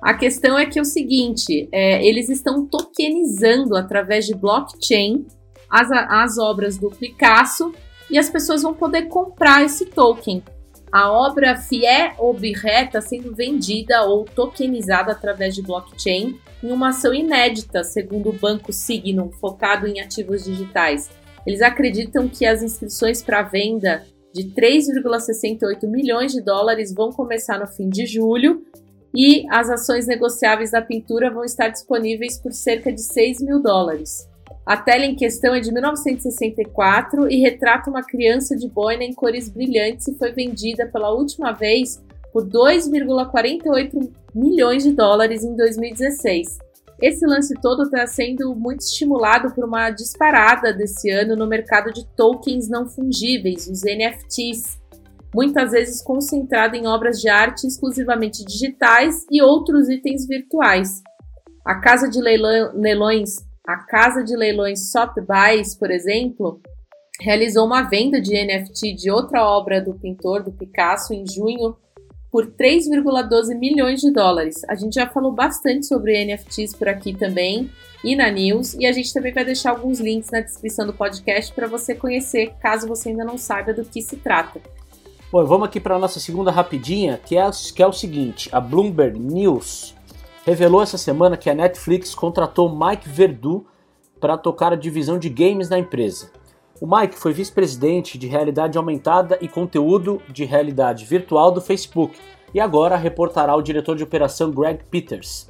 A 0.00 0.14
questão 0.14 0.58
é 0.58 0.64
que 0.64 0.78
é 0.78 0.82
o 0.82 0.84
seguinte: 0.84 1.68
é, 1.70 2.06
eles 2.06 2.28
estão 2.30 2.66
tokenizando 2.66 3.76
através 3.76 4.26
de 4.26 4.34
blockchain 4.34 5.26
as, 5.68 5.90
as 5.90 6.38
obras 6.38 6.78
do 6.78 6.90
Picasso 6.90 7.72
e 8.10 8.18
as 8.18 8.30
pessoas 8.30 8.62
vão 8.62 8.74
poder 8.74 9.08
comprar 9.08 9.62
esse 9.64 9.86
token. 9.86 10.42
A 10.94 11.10
obra 11.10 11.56
Fié 11.56 12.14
Objet 12.20 12.86
está 12.86 13.00
sendo 13.00 13.34
vendida 13.34 14.04
ou 14.04 14.24
tokenizada 14.24 15.10
através 15.10 15.52
de 15.52 15.60
blockchain 15.60 16.38
em 16.62 16.70
uma 16.70 16.90
ação 16.90 17.12
inédita, 17.12 17.82
segundo 17.82 18.28
o 18.28 18.32
banco 18.32 18.72
Signum, 18.72 19.28
focado 19.40 19.88
em 19.88 20.00
ativos 20.00 20.44
digitais. 20.44 21.10
Eles 21.44 21.62
acreditam 21.62 22.28
que 22.28 22.46
as 22.46 22.62
inscrições 22.62 23.24
para 23.24 23.42
venda 23.42 24.04
de 24.32 24.44
3,68 24.54 25.84
milhões 25.88 26.30
de 26.30 26.40
dólares 26.40 26.94
vão 26.94 27.10
começar 27.10 27.58
no 27.58 27.66
fim 27.66 27.88
de 27.88 28.06
julho 28.06 28.64
e 29.12 29.44
as 29.50 29.68
ações 29.70 30.06
negociáveis 30.06 30.70
da 30.70 30.80
pintura 30.80 31.28
vão 31.28 31.42
estar 31.42 31.70
disponíveis 31.70 32.38
por 32.38 32.52
cerca 32.52 32.92
de 32.92 33.02
6 33.02 33.42
mil 33.42 33.60
dólares. 33.60 34.28
A 34.66 34.78
tela 34.78 35.04
em 35.04 35.14
questão 35.14 35.54
é 35.54 35.60
de 35.60 35.70
1964 35.70 37.30
e 37.30 37.40
retrata 37.40 37.90
uma 37.90 38.02
criança 38.02 38.56
de 38.56 38.66
boina 38.66 39.04
em 39.04 39.12
cores 39.12 39.48
brilhantes 39.50 40.08
e 40.08 40.16
foi 40.16 40.32
vendida 40.32 40.86
pela 40.86 41.12
última 41.12 41.52
vez 41.52 42.02
por 42.32 42.46
2,48 42.48 44.10
milhões 44.34 44.82
de 44.82 44.92
dólares 44.92 45.44
em 45.44 45.54
2016. 45.54 46.58
Esse 47.00 47.26
lance 47.26 47.54
todo 47.60 47.82
está 47.82 48.06
sendo 48.06 48.54
muito 48.54 48.80
estimulado 48.80 49.52
por 49.54 49.64
uma 49.64 49.90
disparada 49.90 50.72
desse 50.72 51.10
ano 51.10 51.36
no 51.36 51.46
mercado 51.46 51.92
de 51.92 52.06
tokens 52.16 52.66
não 52.68 52.88
fungíveis, 52.88 53.68
os 53.68 53.82
NFTs, 53.82 54.80
muitas 55.34 55.72
vezes 55.72 56.02
concentrado 56.02 56.74
em 56.74 56.86
obras 56.86 57.20
de 57.20 57.28
arte 57.28 57.66
exclusivamente 57.66 58.44
digitais 58.44 59.26
e 59.30 59.42
outros 59.42 59.90
itens 59.90 60.26
virtuais. 60.26 61.02
A 61.66 61.74
casa 61.80 62.08
de 62.08 62.20
leilões 62.20 63.36
a 63.66 63.76
casa 63.78 64.22
de 64.22 64.36
leilões 64.36 64.90
Sotheby's, 64.90 65.74
por 65.74 65.90
exemplo, 65.90 66.60
realizou 67.20 67.64
uma 67.64 67.82
venda 67.82 68.20
de 68.20 68.34
NFT 68.34 68.94
de 68.94 69.10
outra 69.10 69.44
obra 69.44 69.80
do 69.80 69.94
pintor, 69.94 70.42
do 70.42 70.52
Picasso, 70.52 71.14
em 71.14 71.24
junho, 71.26 71.76
por 72.30 72.46
3,12 72.46 73.56
milhões 73.56 74.00
de 74.00 74.12
dólares. 74.12 74.62
A 74.68 74.74
gente 74.74 74.94
já 74.94 75.06
falou 75.06 75.32
bastante 75.32 75.86
sobre 75.86 76.24
NFTs 76.24 76.74
por 76.74 76.88
aqui 76.88 77.14
também 77.14 77.70
e 78.02 78.14
na 78.14 78.30
news, 78.30 78.74
e 78.74 78.84
a 78.86 78.92
gente 78.92 79.14
também 79.14 79.32
vai 79.32 79.44
deixar 79.44 79.70
alguns 79.70 79.98
links 79.98 80.30
na 80.30 80.40
descrição 80.40 80.86
do 80.86 80.92
podcast 80.92 81.52
para 81.54 81.66
você 81.66 81.94
conhecer, 81.94 82.52
caso 82.60 82.86
você 82.86 83.08
ainda 83.08 83.24
não 83.24 83.38
saiba 83.38 83.72
do 83.72 83.84
que 83.84 84.02
se 84.02 84.16
trata. 84.16 84.60
Bom, 85.32 85.44
vamos 85.46 85.68
aqui 85.68 85.80
para 85.80 85.96
a 85.96 85.98
nossa 85.98 86.20
segunda 86.20 86.50
rapidinha, 86.50 87.18
que 87.24 87.36
é, 87.36 87.50
que 87.74 87.82
é 87.82 87.86
o 87.86 87.92
seguinte: 87.92 88.48
a 88.52 88.60
Bloomberg 88.60 89.18
News 89.18 89.94
revelou 90.44 90.82
essa 90.82 90.98
semana 90.98 91.36
que 91.36 91.48
a 91.48 91.54
Netflix 91.54 92.14
contratou 92.14 92.68
Mike 92.68 93.08
Verdu 93.08 93.66
para 94.20 94.36
tocar 94.36 94.72
a 94.72 94.76
divisão 94.76 95.18
de 95.18 95.30
games 95.30 95.70
na 95.70 95.78
empresa. 95.78 96.30
O 96.80 96.86
Mike 96.86 97.18
foi 97.18 97.32
vice-presidente 97.32 98.18
de 98.18 98.26
realidade 98.26 98.76
aumentada 98.76 99.38
e 99.40 99.48
conteúdo 99.48 100.20
de 100.28 100.44
realidade 100.44 101.04
virtual 101.06 101.50
do 101.50 101.60
Facebook 101.60 102.18
e 102.52 102.60
agora 102.60 102.96
reportará 102.96 103.56
o 103.56 103.62
diretor 103.62 103.96
de 103.96 104.04
operação 104.04 104.50
Greg 104.50 104.84
Peters. 104.90 105.48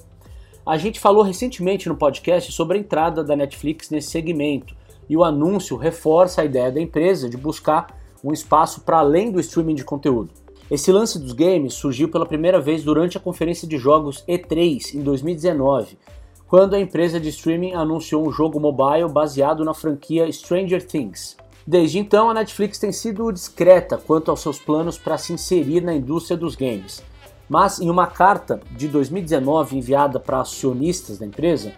A 0.65 0.79
gente 0.79 1.01
falou 1.01 1.23
recentemente 1.23 1.89
no 1.89 1.97
podcast 1.97 2.53
sobre 2.53 2.79
a 2.79 2.81
entrada 2.81 3.25
da 3.25 3.35
Netflix 3.35 3.91
nesse 3.91 4.11
segmento 4.11 4.77
e 5.09 5.17
o 5.17 5.25
anúncio 5.25 5.77
reforça 5.77 6.41
a 6.41 6.45
ideia 6.45 6.71
da 6.71 6.81
empresa 6.81 7.29
de 7.29 7.37
buscar 7.37 7.99
um 8.23 8.33
espaço 8.33 8.83
para 8.83 8.99
além 8.99 9.31
do 9.31 9.41
streaming 9.41 9.75
de 9.75 9.85
conteúdo. 9.85 10.44
Esse 10.71 10.91
lance 10.91 11.19
dos 11.19 11.33
games 11.33 11.75
surgiu 11.75 12.09
pela 12.09 12.25
primeira 12.25 12.59
vez 12.59 12.83
durante 12.83 13.19
a 13.19 13.21
conferência 13.21 13.69
de 13.69 13.77
jogos 13.77 14.25
E3 14.27 14.95
em 14.95 15.03
2019, 15.03 15.99
quando 16.47 16.75
a 16.75 16.81
empresa 16.81 17.21
de 17.21 17.29
streaming 17.29 17.75
anunciou 17.75 18.27
um 18.27 18.33
jogo 18.33 18.59
mobile 18.59 19.09
baseado 19.13 19.63
na 19.63 19.75
franquia 19.75 20.31
Stranger 20.33 20.83
Things. 20.87 21.37
Desde 21.67 21.99
então, 21.99 22.31
a 22.31 22.35
Netflix 22.35 22.79
tem 22.79 22.93
sido 22.93 23.31
discreta 23.31 23.99
quanto 23.99 24.31
aos 24.31 24.41
seus 24.41 24.59
planos 24.59 24.97
para 24.97 25.19
se 25.19 25.35
inserir 25.35 25.83
na 25.83 25.95
indústria 25.95 26.37
dos 26.37 26.55
games. 26.55 27.03
Mas 27.47 27.79
em 27.79 27.91
uma 27.91 28.07
carta 28.07 28.61
de 28.71 28.89
2019 28.89 29.77
enviada 29.77 30.19
para 30.19 30.41
acionistas 30.41 31.19
da 31.19 31.27
empresa, 31.27 31.75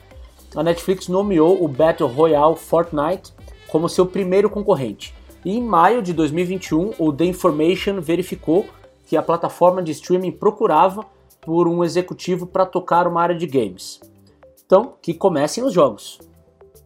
a 0.54 0.62
Netflix 0.62 1.08
nomeou 1.08 1.62
o 1.62 1.66
Battle 1.66 2.08
Royale 2.08 2.56
Fortnite 2.56 3.32
como 3.68 3.88
seu 3.88 4.06
primeiro 4.06 4.48
concorrente. 4.48 5.12
E 5.46 5.52
em 5.52 5.62
maio 5.62 6.02
de 6.02 6.12
2021, 6.12 6.94
o 6.98 7.12
The 7.12 7.24
Information 7.24 8.00
verificou 8.00 8.66
que 9.06 9.16
a 9.16 9.22
plataforma 9.22 9.80
de 9.80 9.92
streaming 9.92 10.32
procurava 10.32 11.06
por 11.40 11.68
um 11.68 11.84
executivo 11.84 12.48
para 12.48 12.66
tocar 12.66 13.06
uma 13.06 13.22
área 13.22 13.36
de 13.36 13.46
games. 13.46 14.00
Então, 14.66 14.94
que 15.00 15.14
comecem 15.14 15.62
os 15.62 15.72
jogos. 15.72 16.18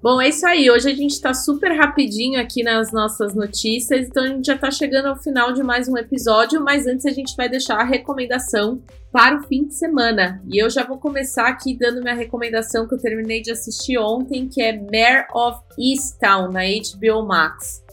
Bom, 0.02 0.20
é 0.20 0.28
isso 0.28 0.46
aí. 0.46 0.70
Hoje 0.70 0.90
a 0.90 0.94
gente 0.94 1.12
está 1.12 1.32
super 1.32 1.72
rapidinho 1.72 2.38
aqui 2.38 2.62
nas 2.62 2.92
nossas 2.92 3.34
notícias, 3.34 4.06
então 4.06 4.24
a 4.24 4.26
gente 4.26 4.44
já 4.44 4.56
está 4.56 4.70
chegando 4.70 5.06
ao 5.06 5.16
final 5.16 5.54
de 5.54 5.62
mais 5.62 5.88
um 5.88 5.96
episódio, 5.96 6.62
mas 6.62 6.86
antes 6.86 7.06
a 7.06 7.10
gente 7.12 7.34
vai 7.36 7.48
deixar 7.48 7.80
a 7.80 7.84
recomendação 7.84 8.82
para 9.10 9.38
o 9.38 9.42
fim 9.44 9.64
de 9.64 9.74
semana. 9.74 10.42
E 10.46 10.62
eu 10.62 10.68
já 10.68 10.84
vou 10.84 10.98
começar 10.98 11.48
aqui 11.48 11.74
dando 11.78 12.02
minha 12.02 12.14
recomendação 12.14 12.86
que 12.86 12.94
eu 12.94 13.00
terminei 13.00 13.40
de 13.40 13.52
assistir 13.52 13.96
ontem, 13.96 14.46
que 14.46 14.60
é 14.60 14.78
Mare 14.78 15.26
of 15.34 15.60
Easttown, 15.78 16.52
na 16.52 16.60
HBO 16.60 17.26
Max. 17.26 17.88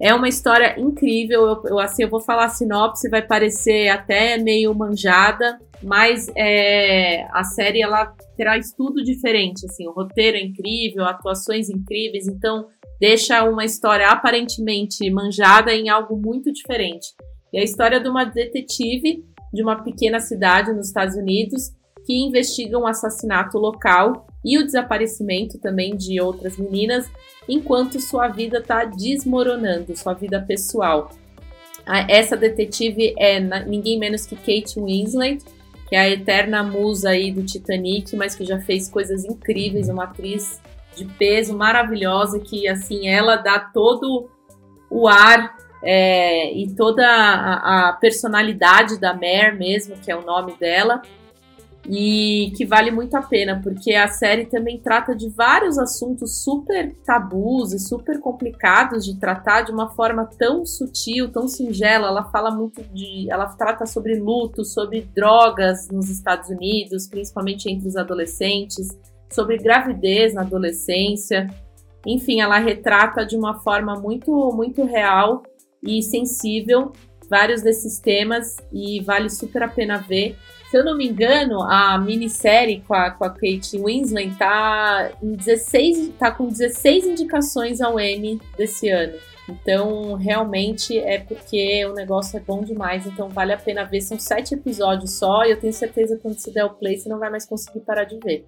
É 0.00 0.14
uma 0.14 0.28
história 0.28 0.78
incrível. 0.78 1.46
Eu, 1.46 1.62
eu, 1.66 1.78
assim, 1.78 2.04
eu 2.04 2.10
vou 2.10 2.20
falar 2.20 2.44
a 2.44 2.50
sinopse, 2.50 3.08
vai 3.08 3.22
parecer 3.22 3.88
até 3.88 4.38
meio 4.38 4.74
manjada, 4.74 5.58
mas 5.82 6.28
é, 6.36 7.24
a 7.32 7.42
série 7.44 7.82
ela 7.82 8.14
traz 8.36 8.72
tudo 8.72 9.02
diferente. 9.02 9.66
Assim, 9.66 9.88
o 9.88 9.92
roteiro 9.92 10.36
é 10.36 10.40
incrível, 10.40 11.04
atuações 11.04 11.68
incríveis, 11.68 12.28
então 12.28 12.68
deixa 13.00 13.42
uma 13.44 13.64
história 13.64 14.08
aparentemente 14.08 15.10
manjada 15.10 15.72
em 15.72 15.88
algo 15.88 16.16
muito 16.16 16.52
diferente. 16.52 17.08
É 17.52 17.60
a 17.60 17.64
história 17.64 17.98
de 17.98 18.08
uma 18.08 18.24
detetive 18.24 19.24
de 19.52 19.62
uma 19.62 19.82
pequena 19.82 20.20
cidade 20.20 20.72
nos 20.72 20.88
Estados 20.88 21.16
Unidos 21.16 21.72
que 22.04 22.14
investiga 22.14 22.78
um 22.78 22.86
assassinato 22.86 23.58
local 23.58 24.26
e 24.44 24.58
o 24.58 24.64
desaparecimento 24.64 25.58
também 25.58 25.96
de 25.96 26.20
outras 26.20 26.56
meninas, 26.56 27.10
enquanto 27.48 28.00
sua 28.00 28.28
vida 28.28 28.58
está 28.58 28.84
desmoronando, 28.84 29.96
sua 29.96 30.14
vida 30.14 30.40
pessoal. 30.40 31.10
Essa 32.08 32.36
detetive 32.36 33.14
é 33.18 33.40
ninguém 33.64 33.98
menos 33.98 34.26
que 34.26 34.36
Kate 34.36 34.78
Winslet, 34.78 35.42
que 35.88 35.96
é 35.96 36.00
a 36.00 36.08
eterna 36.10 36.62
musa 36.62 37.10
aí 37.10 37.32
do 37.32 37.42
Titanic, 37.42 38.14
mas 38.14 38.34
que 38.34 38.44
já 38.44 38.60
fez 38.60 38.90
coisas 38.90 39.24
incríveis, 39.24 39.88
uma 39.88 40.04
atriz 40.04 40.60
de 40.94 41.06
peso 41.06 41.56
maravilhosa, 41.56 42.40
que 42.40 42.68
assim 42.68 43.08
ela 43.08 43.36
dá 43.36 43.58
todo 43.58 44.28
o 44.90 45.08
ar 45.08 45.56
é, 45.82 46.52
e 46.52 46.74
toda 46.74 47.06
a, 47.06 47.88
a 47.88 47.92
personalidade 47.94 49.00
da 49.00 49.14
Mare 49.14 49.56
mesmo, 49.56 49.96
que 49.96 50.10
é 50.10 50.16
o 50.16 50.24
nome 50.24 50.54
dela 50.58 51.00
e 51.90 52.52
que 52.54 52.66
vale 52.66 52.90
muito 52.90 53.16
a 53.16 53.22
pena, 53.22 53.60
porque 53.62 53.94
a 53.94 54.08
série 54.08 54.44
também 54.44 54.78
trata 54.78 55.16
de 55.16 55.30
vários 55.30 55.78
assuntos 55.78 56.42
super 56.44 56.94
tabus 57.04 57.72
e 57.72 57.78
super 57.78 58.20
complicados 58.20 59.06
de 59.06 59.18
tratar 59.18 59.62
de 59.62 59.72
uma 59.72 59.88
forma 59.88 60.28
tão 60.38 60.66
sutil, 60.66 61.32
tão 61.32 61.48
singela. 61.48 62.08
Ela 62.08 62.24
fala 62.24 62.50
muito 62.50 62.82
de. 62.92 63.30
Ela 63.30 63.46
trata 63.46 63.86
sobre 63.86 64.18
luto, 64.18 64.64
sobre 64.64 65.00
drogas 65.14 65.88
nos 65.88 66.10
Estados 66.10 66.50
Unidos, 66.50 67.06
principalmente 67.06 67.70
entre 67.70 67.88
os 67.88 67.96
adolescentes, 67.96 68.88
sobre 69.32 69.56
gravidez 69.56 70.34
na 70.34 70.42
adolescência. 70.42 71.46
Enfim, 72.06 72.42
ela 72.42 72.58
retrata 72.58 73.24
de 73.24 73.36
uma 73.36 73.60
forma 73.60 73.94
muito, 73.94 74.30
muito 74.52 74.84
real 74.84 75.42
e 75.82 76.02
sensível 76.02 76.92
vários 77.28 77.62
desses 77.62 77.98
temas 77.98 78.56
e 78.72 79.00
vale 79.00 79.30
super 79.30 79.62
a 79.62 79.68
pena 79.68 79.98
ver. 79.98 80.36
Se 80.70 80.76
eu 80.76 80.84
não 80.84 80.96
me 80.96 81.08
engano, 81.08 81.62
a 81.62 81.96
minissérie 81.98 82.82
com 82.86 82.92
a, 82.92 83.10
com 83.10 83.24
a 83.24 83.30
Kate 83.30 83.78
Winslet 83.82 84.36
tá, 84.36 85.10
em 85.22 85.34
16, 85.34 86.12
tá 86.18 86.30
com 86.30 86.46
16 86.46 87.06
indicações 87.06 87.80
ao 87.80 87.98
Emmy 87.98 88.38
desse 88.56 88.90
ano. 88.90 89.14
Então, 89.48 90.12
realmente 90.12 90.98
é 90.98 91.20
porque 91.20 91.86
o 91.86 91.94
negócio 91.94 92.36
é 92.36 92.40
bom 92.40 92.62
demais, 92.62 93.06
então 93.06 93.30
vale 93.30 93.54
a 93.54 93.56
pena 93.56 93.82
ver. 93.84 94.02
São 94.02 94.18
sete 94.18 94.54
episódios 94.54 95.12
só 95.12 95.46
e 95.46 95.52
eu 95.52 95.58
tenho 95.58 95.72
certeza 95.72 96.16
que 96.16 96.22
quando 96.22 96.38
você 96.38 96.50
der 96.50 96.66
o 96.66 96.74
play, 96.74 96.98
você 96.98 97.08
não 97.08 97.18
vai 97.18 97.30
mais 97.30 97.46
conseguir 97.46 97.80
parar 97.80 98.04
de 98.04 98.18
ver. 98.18 98.46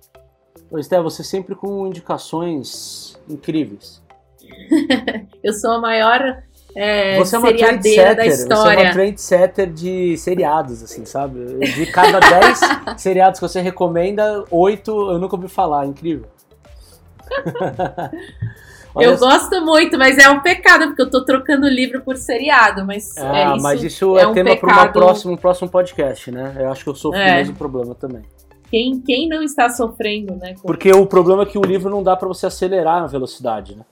Pois 0.68 0.84
Esté, 0.84 1.00
você 1.00 1.24
sempre 1.24 1.54
com 1.54 1.86
indicações 1.86 3.18
incríveis. 3.30 4.02
eu 5.42 5.54
sou 5.54 5.72
a 5.72 5.80
maior 5.80 6.42
é, 6.74 7.18
Você 7.18 7.36
é 7.36 7.38
uma 7.38 7.48
seriadeira 7.48 8.14
da 8.14 8.22
trendsetter, 8.22 8.24
você 8.24 8.30
é 8.30 8.42
história. 8.42 8.82
uma 8.84 8.92
trendsetter 8.92 9.72
de 9.72 10.16
seriados, 10.16 10.82
assim, 10.82 11.04
sabe? 11.04 11.58
De 11.58 11.86
cada 11.86 12.20
10 12.20 12.60
seriados 13.00 13.40
que 13.40 13.48
você 13.48 13.60
recomenda, 13.60 14.44
8 14.50 14.90
eu 15.12 15.18
nunca 15.18 15.36
ouvi 15.36 15.48
falar, 15.48 15.86
incrível. 15.86 16.26
Eu 18.98 19.16
gosto 19.16 19.64
muito, 19.64 19.96
mas 19.96 20.18
é 20.18 20.28
um 20.28 20.40
pecado, 20.40 20.88
porque 20.88 21.00
eu 21.02 21.08
tô 21.08 21.24
trocando 21.24 21.68
livro 21.68 22.00
por 22.00 22.16
seriado, 22.16 22.84
mas 22.84 23.16
Ah, 23.16 23.38
é 23.38 23.54
isso. 23.54 23.62
mas 23.62 23.82
isso 23.84 24.18
é 24.18 24.22
é, 24.22 24.26
um 24.26 24.32
tema 24.32 24.56
para 24.56 24.68
pecado. 24.68 24.92
próximo, 24.92 25.32
um 25.34 25.36
próximo 25.36 25.68
podcast, 25.70 26.28
né? 26.32 26.56
Eu 26.58 26.72
acho 26.72 26.82
que 26.82 26.90
eu 26.90 26.94
sofro 26.96 27.20
É. 27.20 27.34
o 27.34 27.36
mesmo 27.36 27.54
problema 27.54 27.94
também. 27.94 28.22
Quem, 28.68 29.00
quem 29.00 29.28
não 29.28 29.44
está 29.44 29.68
sofrendo, 29.68 30.34
né? 30.34 30.54
Porque 30.62 30.90
o 30.90 31.06
problema 31.06 31.44
é 31.44 31.46
que 31.46 31.56
o 31.56 31.62
livro 31.62 31.88
não 31.88 32.02
dá 32.02 32.16
para 32.16 32.26
você 32.26 32.46
acelerar 32.46 33.04
a 33.04 33.06
velocidade, 33.06 33.76
né? 33.76 33.84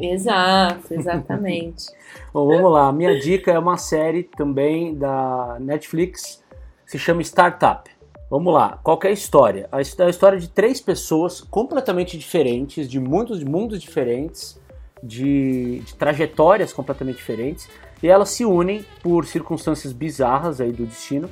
Exato, 0.00 0.92
exatamente. 0.94 1.86
Bom, 2.32 2.46
vamos 2.46 2.72
lá. 2.72 2.92
Minha 2.92 3.18
dica 3.18 3.50
é 3.52 3.58
uma 3.58 3.76
série 3.76 4.22
também 4.22 4.94
da 4.94 5.56
Netflix, 5.60 6.42
se 6.86 6.98
chama 6.98 7.22
Startup. 7.22 7.90
Vamos 8.30 8.52
lá. 8.54 8.78
Qual 8.82 8.98
é 9.04 9.08
a 9.08 9.10
história? 9.10 9.68
A 9.70 9.80
his- 9.80 9.98
é 9.98 10.04
a 10.04 10.08
história 10.08 10.38
de 10.38 10.48
três 10.48 10.80
pessoas 10.80 11.40
completamente 11.40 12.16
diferentes, 12.16 12.88
de 12.88 12.98
muitos 12.98 13.44
mundos 13.44 13.80
diferentes, 13.80 14.58
de, 15.02 15.80
de 15.80 15.94
trajetórias 15.96 16.72
completamente 16.72 17.16
diferentes, 17.16 17.68
e 18.02 18.08
elas 18.08 18.30
se 18.30 18.44
unem 18.44 18.84
por 19.02 19.26
circunstâncias 19.26 19.92
bizarras 19.92 20.60
aí 20.60 20.72
do 20.72 20.86
destino 20.86 21.28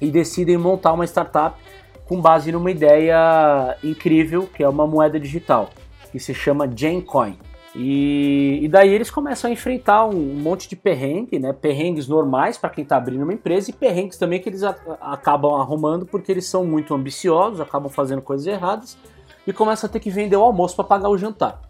e 0.00 0.08
decidem 0.10 0.56
montar 0.56 0.92
uma 0.92 1.04
startup 1.04 1.58
com 2.06 2.20
base 2.20 2.52
numa 2.52 2.70
ideia 2.70 3.76
incrível, 3.82 4.46
que 4.54 4.62
é 4.62 4.68
uma 4.68 4.86
moeda 4.86 5.18
digital, 5.18 5.70
que 6.12 6.18
se 6.20 6.32
chama 6.32 6.70
Gencoin. 6.74 7.36
E, 7.74 8.58
e 8.62 8.68
daí 8.68 8.88
eles 8.92 9.10
começam 9.10 9.48
a 9.48 9.52
enfrentar 9.52 10.04
um, 10.04 10.16
um 10.16 10.34
monte 10.40 10.68
de 10.68 10.74
perrengue, 10.74 11.38
né? 11.38 11.52
Perrengues 11.52 12.08
normais 12.08 12.58
para 12.58 12.70
quem 12.70 12.82
está 12.82 12.96
abrindo 12.96 13.22
uma 13.22 13.32
empresa 13.32 13.70
e 13.70 13.72
perrengues 13.72 14.18
também 14.18 14.40
que 14.40 14.48
eles 14.48 14.64
a- 14.64 14.76
acabam 15.00 15.54
arrumando 15.54 16.04
porque 16.04 16.32
eles 16.32 16.46
são 16.46 16.64
muito 16.64 16.92
ambiciosos, 16.94 17.60
acabam 17.60 17.88
fazendo 17.88 18.22
coisas 18.22 18.46
erradas 18.46 18.98
e 19.46 19.52
começam 19.52 19.88
a 19.88 19.92
ter 19.92 20.00
que 20.00 20.10
vender 20.10 20.36
o 20.36 20.42
almoço 20.42 20.74
para 20.74 20.84
pagar 20.84 21.08
o 21.10 21.16
jantar. 21.16 21.60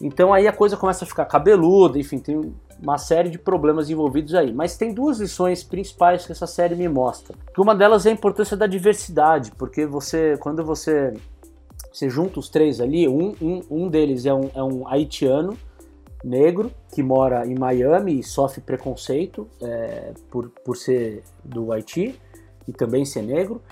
Então 0.00 0.32
aí 0.32 0.46
a 0.48 0.52
coisa 0.52 0.76
começa 0.76 1.04
a 1.04 1.08
ficar 1.08 1.24
cabeluda, 1.26 1.98
enfim, 1.98 2.18
tem 2.18 2.54
uma 2.82 2.98
série 2.98 3.30
de 3.30 3.38
problemas 3.38 3.88
envolvidos 3.90 4.34
aí. 4.34 4.52
Mas 4.52 4.76
tem 4.76 4.92
duas 4.92 5.18
lições 5.20 5.62
principais 5.62 6.24
que 6.26 6.32
essa 6.32 6.46
série 6.46 6.74
me 6.74 6.88
mostra. 6.88 7.36
Uma 7.56 7.74
delas 7.74 8.06
é 8.06 8.10
a 8.10 8.12
importância 8.12 8.56
da 8.56 8.66
diversidade, 8.66 9.52
porque 9.52 9.86
você, 9.86 10.36
quando 10.38 10.64
você 10.64 11.14
você 11.96 12.10
junta 12.10 12.38
os 12.38 12.50
três 12.50 12.78
ali, 12.78 13.08
um, 13.08 13.34
um, 13.40 13.62
um 13.70 13.88
deles 13.88 14.26
é 14.26 14.34
um, 14.34 14.50
é 14.54 14.62
um 14.62 14.86
haitiano 14.86 15.56
negro 16.22 16.70
que 16.94 17.02
mora 17.02 17.46
em 17.46 17.54
Miami 17.58 18.20
e 18.20 18.22
sofre 18.22 18.60
preconceito 18.60 19.48
é, 19.62 20.12
por, 20.30 20.50
por 20.62 20.76
ser 20.76 21.22
do 21.42 21.72
Haiti 21.72 22.20
e 22.68 22.72
também 22.72 23.06
ser 23.06 23.22
negro. 23.22 23.62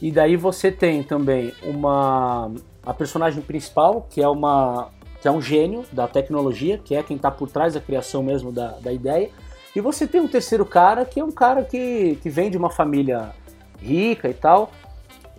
E 0.00 0.12
daí 0.12 0.36
você 0.36 0.70
tem 0.70 1.02
também 1.02 1.52
uma 1.64 2.52
a 2.84 2.94
personagem 2.94 3.42
principal, 3.42 4.06
que 4.08 4.22
é 4.22 4.28
uma 4.28 4.90
que 5.20 5.26
é 5.26 5.30
um 5.32 5.42
gênio 5.42 5.84
da 5.92 6.06
tecnologia, 6.06 6.78
que 6.78 6.94
é 6.94 7.02
quem 7.02 7.16
está 7.16 7.32
por 7.32 7.50
trás 7.50 7.74
da 7.74 7.80
criação 7.80 8.22
mesmo 8.22 8.52
da, 8.52 8.78
da 8.78 8.92
ideia. 8.92 9.28
E 9.74 9.80
você 9.80 10.06
tem 10.06 10.20
um 10.20 10.28
terceiro 10.28 10.64
cara, 10.64 11.04
que 11.04 11.18
é 11.18 11.24
um 11.24 11.32
cara 11.32 11.64
que, 11.64 12.16
que 12.22 12.30
vem 12.30 12.48
de 12.48 12.56
uma 12.56 12.70
família 12.70 13.32
rica 13.80 14.28
e 14.28 14.34
tal, 14.34 14.70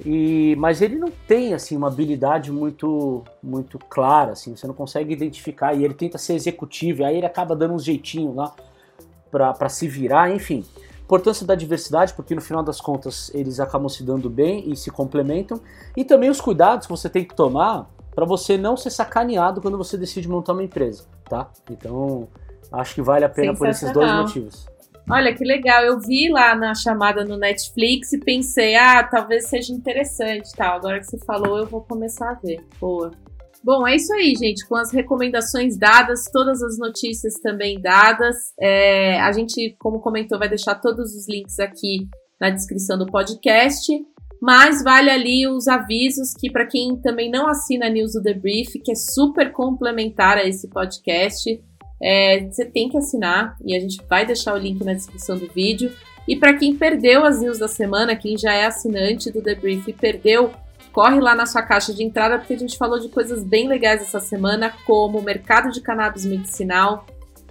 e, 0.06 0.56
mas 0.58 0.82
ele 0.82 0.98
não 0.98 1.10
tem 1.28 1.54
assim 1.54 1.78
uma 1.78 1.88
habilidade 1.88 2.52
muito 2.52 3.24
muito 3.42 3.80
clara, 3.80 4.34
assim, 4.34 4.56
você 4.56 4.68
não 4.68 4.74
consegue 4.74 5.14
identificar. 5.14 5.74
E 5.74 5.86
ele 5.86 5.94
tenta 5.94 6.18
ser 6.18 6.34
executivo, 6.34 7.02
e 7.02 7.06
aí 7.06 7.18
ele 7.18 7.26
acaba 7.26 7.56
dando 7.56 7.74
uns 7.74 7.84
jeitinhos 7.84 8.36
lá 8.36 8.54
para 9.32 9.70
se 9.70 9.88
virar, 9.88 10.30
enfim. 10.30 10.64
Importância 11.04 11.46
da 11.46 11.56
diversidade, 11.56 12.14
porque 12.14 12.36
no 12.36 12.42
final 12.42 12.64
das 12.64 12.80
contas 12.80 13.32
eles 13.34 13.60
acabam 13.60 13.90
se 13.90 14.04
dando 14.04 14.30
bem 14.30 14.70
e 14.70 14.76
se 14.76 14.92
complementam. 14.92 15.60
E 15.96 16.04
também 16.04 16.30
os 16.30 16.42
cuidados 16.42 16.86
que 16.88 16.92
você 16.92 17.10
tem 17.10 17.24
que 17.24 17.36
tomar 17.36 17.90
para 18.14 18.26
você 18.26 18.58
não 18.58 18.78
ser 18.78 18.90
sacaneado 18.90 19.62
quando 19.62 19.78
você 19.78 19.98
decide 19.98 20.28
montar 20.28 20.54
uma 20.54 20.64
empresa, 20.64 21.06
tá? 21.26 21.50
Então, 21.70 22.28
acho 22.72 22.96
que 22.96 23.02
vale 23.02 23.26
a 23.26 23.30
pena 23.30 23.56
por 23.56 23.68
esses 23.68 23.92
dois 23.92 24.12
motivos. 24.12 24.68
Olha 25.10 25.34
que 25.36 25.44
legal, 25.44 25.84
eu 25.84 26.00
vi 26.00 26.30
lá 26.30 26.56
na 26.56 26.74
chamada 26.74 27.26
no 27.26 27.38
Netflix 27.38 28.14
e 28.14 28.20
pensei, 28.20 28.76
ah, 28.76 29.04
talvez 29.04 29.48
seja 29.48 29.74
interessante 29.74 30.52
tal. 30.56 30.78
Agora 30.78 31.00
que 31.00 31.06
você 31.06 31.18
falou, 31.20 31.60
eu 31.60 31.68
vou 31.68 31.82
começar 31.82 32.32
a 32.32 32.36
ver. 32.36 32.66
Boa. 32.80 33.12
Bom, 33.64 33.88
é 33.88 33.96
isso 33.96 34.14
aí, 34.14 34.34
gente. 34.36 34.68
Com 34.68 34.76
as 34.76 34.92
recomendações 34.92 35.78
dadas, 35.78 36.26
todas 36.32 36.62
as 36.62 36.78
notícias 36.78 37.36
também 37.36 37.82
dadas. 37.82 38.36
É, 38.60 39.20
a 39.22 39.32
gente, 39.32 39.76
como 39.80 40.00
comentou, 40.00 40.40
vai 40.40 40.50
deixar 40.50 40.76
todos 40.76 41.16
os 41.16 41.28
links 41.30 41.60
aqui 41.60 42.08
na 42.40 42.50
descrição 42.50 42.98
do 42.98 43.06
podcast. 43.06 43.92
Mas 44.42 44.84
vale 44.84 45.10
ali 45.10 45.48
os 45.48 45.70
avisos 45.70 46.34
que, 46.34 46.52
para 46.52 46.66
quem 46.66 46.98
também 46.98 47.32
não 47.32 47.48
assina 47.48 47.86
a 47.86 47.90
News 47.90 48.12
do 48.12 48.22
The 48.22 48.34
Brief, 48.34 48.78
que 48.80 48.92
é 48.92 48.96
super 48.96 49.54
complementar 49.54 50.38
a 50.38 50.44
esse 50.44 50.68
podcast, 50.68 51.64
é, 52.04 52.46
você 52.52 52.66
tem 52.66 52.90
que 52.90 52.98
assinar 52.98 53.56
e 53.66 53.74
a 53.74 53.80
gente 53.80 53.98
vai 54.10 54.26
deixar 54.26 54.54
o 54.54 54.58
link 54.58 54.84
na 54.84 54.94
descrição 54.94 55.38
do 55.38 55.48
vídeo. 55.48 55.90
E 56.28 56.36
para 56.36 56.54
quem 56.54 56.76
perdeu 56.76 57.24
as 57.24 57.42
news 57.42 57.60
da 57.60 57.68
semana, 57.70 58.14
quem 58.14 58.38
já 58.38 58.54
é 58.54 58.66
assinante 58.66 59.32
do 59.32 59.42
The 59.42 59.56
Brief 59.56 59.90
e 59.90 59.94
perdeu, 59.94 60.52
corre 60.92 61.22
lá 61.22 61.34
na 61.34 61.46
sua 61.46 61.62
caixa 61.62 61.94
de 61.94 62.04
entrada 62.04 62.38
porque 62.38 62.56
a 62.56 62.60
gente 62.60 62.78
falou 62.78 63.00
de 63.00 63.08
coisas 63.08 63.42
bem 63.42 63.70
legais 63.70 64.02
essa 64.02 64.20
semana, 64.20 64.74
como 64.86 65.18
o 65.18 65.24
mercado 65.24 65.72
de 65.72 65.80
cannabis 65.80 66.26
medicinal, 66.26 67.06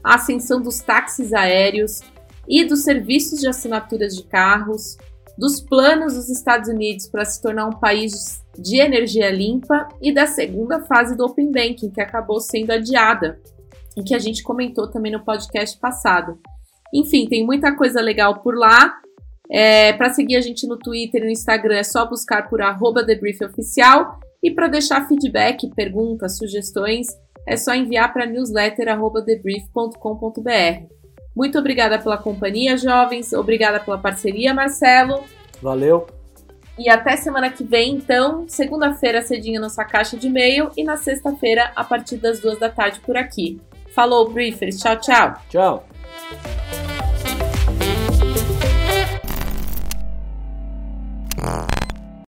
a 0.04 0.16
ascensão 0.16 0.60
dos 0.60 0.80
táxis 0.80 1.32
aéreos 1.32 2.02
e 2.46 2.62
dos 2.62 2.80
serviços 2.80 3.40
de 3.40 3.48
assinaturas 3.48 4.14
de 4.14 4.24
carros, 4.24 4.98
dos 5.38 5.60
planos 5.62 6.14
dos 6.14 6.28
Estados 6.28 6.68
Unidos 6.68 7.06
para 7.06 7.24
se 7.24 7.40
tornar 7.40 7.66
um 7.66 7.78
país 7.78 8.44
de 8.58 8.78
energia 8.78 9.30
limpa 9.30 9.88
e 10.02 10.12
da 10.12 10.26
segunda 10.26 10.80
fase 10.80 11.16
do 11.16 11.24
Open 11.24 11.50
Banking, 11.50 11.88
que 11.88 12.02
acabou 12.02 12.38
sendo 12.38 12.70
adiada 12.70 13.40
e 13.96 14.02
que 14.02 14.14
a 14.14 14.18
gente 14.18 14.42
comentou 14.42 14.90
também 14.90 15.12
no 15.12 15.24
podcast 15.24 15.78
passado. 15.78 16.38
Enfim, 16.92 17.26
tem 17.26 17.44
muita 17.44 17.74
coisa 17.74 18.00
legal 18.00 18.40
por 18.40 18.56
lá. 18.56 18.98
É, 19.50 19.92
para 19.92 20.10
seguir 20.10 20.36
a 20.36 20.40
gente 20.40 20.66
no 20.66 20.78
Twitter 20.78 21.22
e 21.22 21.24
no 21.26 21.30
Instagram 21.30 21.76
é 21.76 21.82
só 21.82 22.06
buscar 22.06 22.48
por 22.48 22.62
arroba 22.62 23.04
TheBriefOficial. 23.04 24.20
E 24.42 24.50
para 24.50 24.66
deixar 24.66 25.06
feedback, 25.06 25.70
perguntas, 25.74 26.36
sugestões, 26.36 27.06
é 27.46 27.56
só 27.56 27.74
enviar 27.74 28.12
para 28.12 28.26
newsletter 28.26 28.88
arroba 28.88 29.24
thebrief.com.br. 29.24 31.02
Muito 31.34 31.58
obrigada 31.58 31.98
pela 31.98 32.18
companhia, 32.18 32.76
jovens. 32.76 33.32
Obrigada 33.32 33.80
pela 33.80 33.98
parceria, 33.98 34.52
Marcelo. 34.52 35.24
Valeu! 35.62 36.06
E 36.78 36.88
até 36.88 37.16
semana 37.16 37.50
que 37.50 37.62
vem, 37.62 37.94
então, 37.94 38.46
segunda-feira 38.48 39.22
cedinho 39.22 39.60
na 39.60 39.68
sua 39.68 39.84
caixa 39.84 40.16
de 40.16 40.26
e-mail 40.26 40.70
e 40.76 40.82
na 40.82 40.96
sexta-feira 40.96 41.70
a 41.76 41.84
partir 41.84 42.16
das 42.16 42.40
duas 42.40 42.58
da 42.58 42.68
tarde 42.68 43.00
por 43.00 43.16
aqui. 43.16 43.60
Falou, 43.94 44.30
Briefers. 44.30 44.78
Tchau, 44.80 44.96
tchau. 44.96 45.34
Tchau! 45.50 45.84
Ah. 51.44 51.81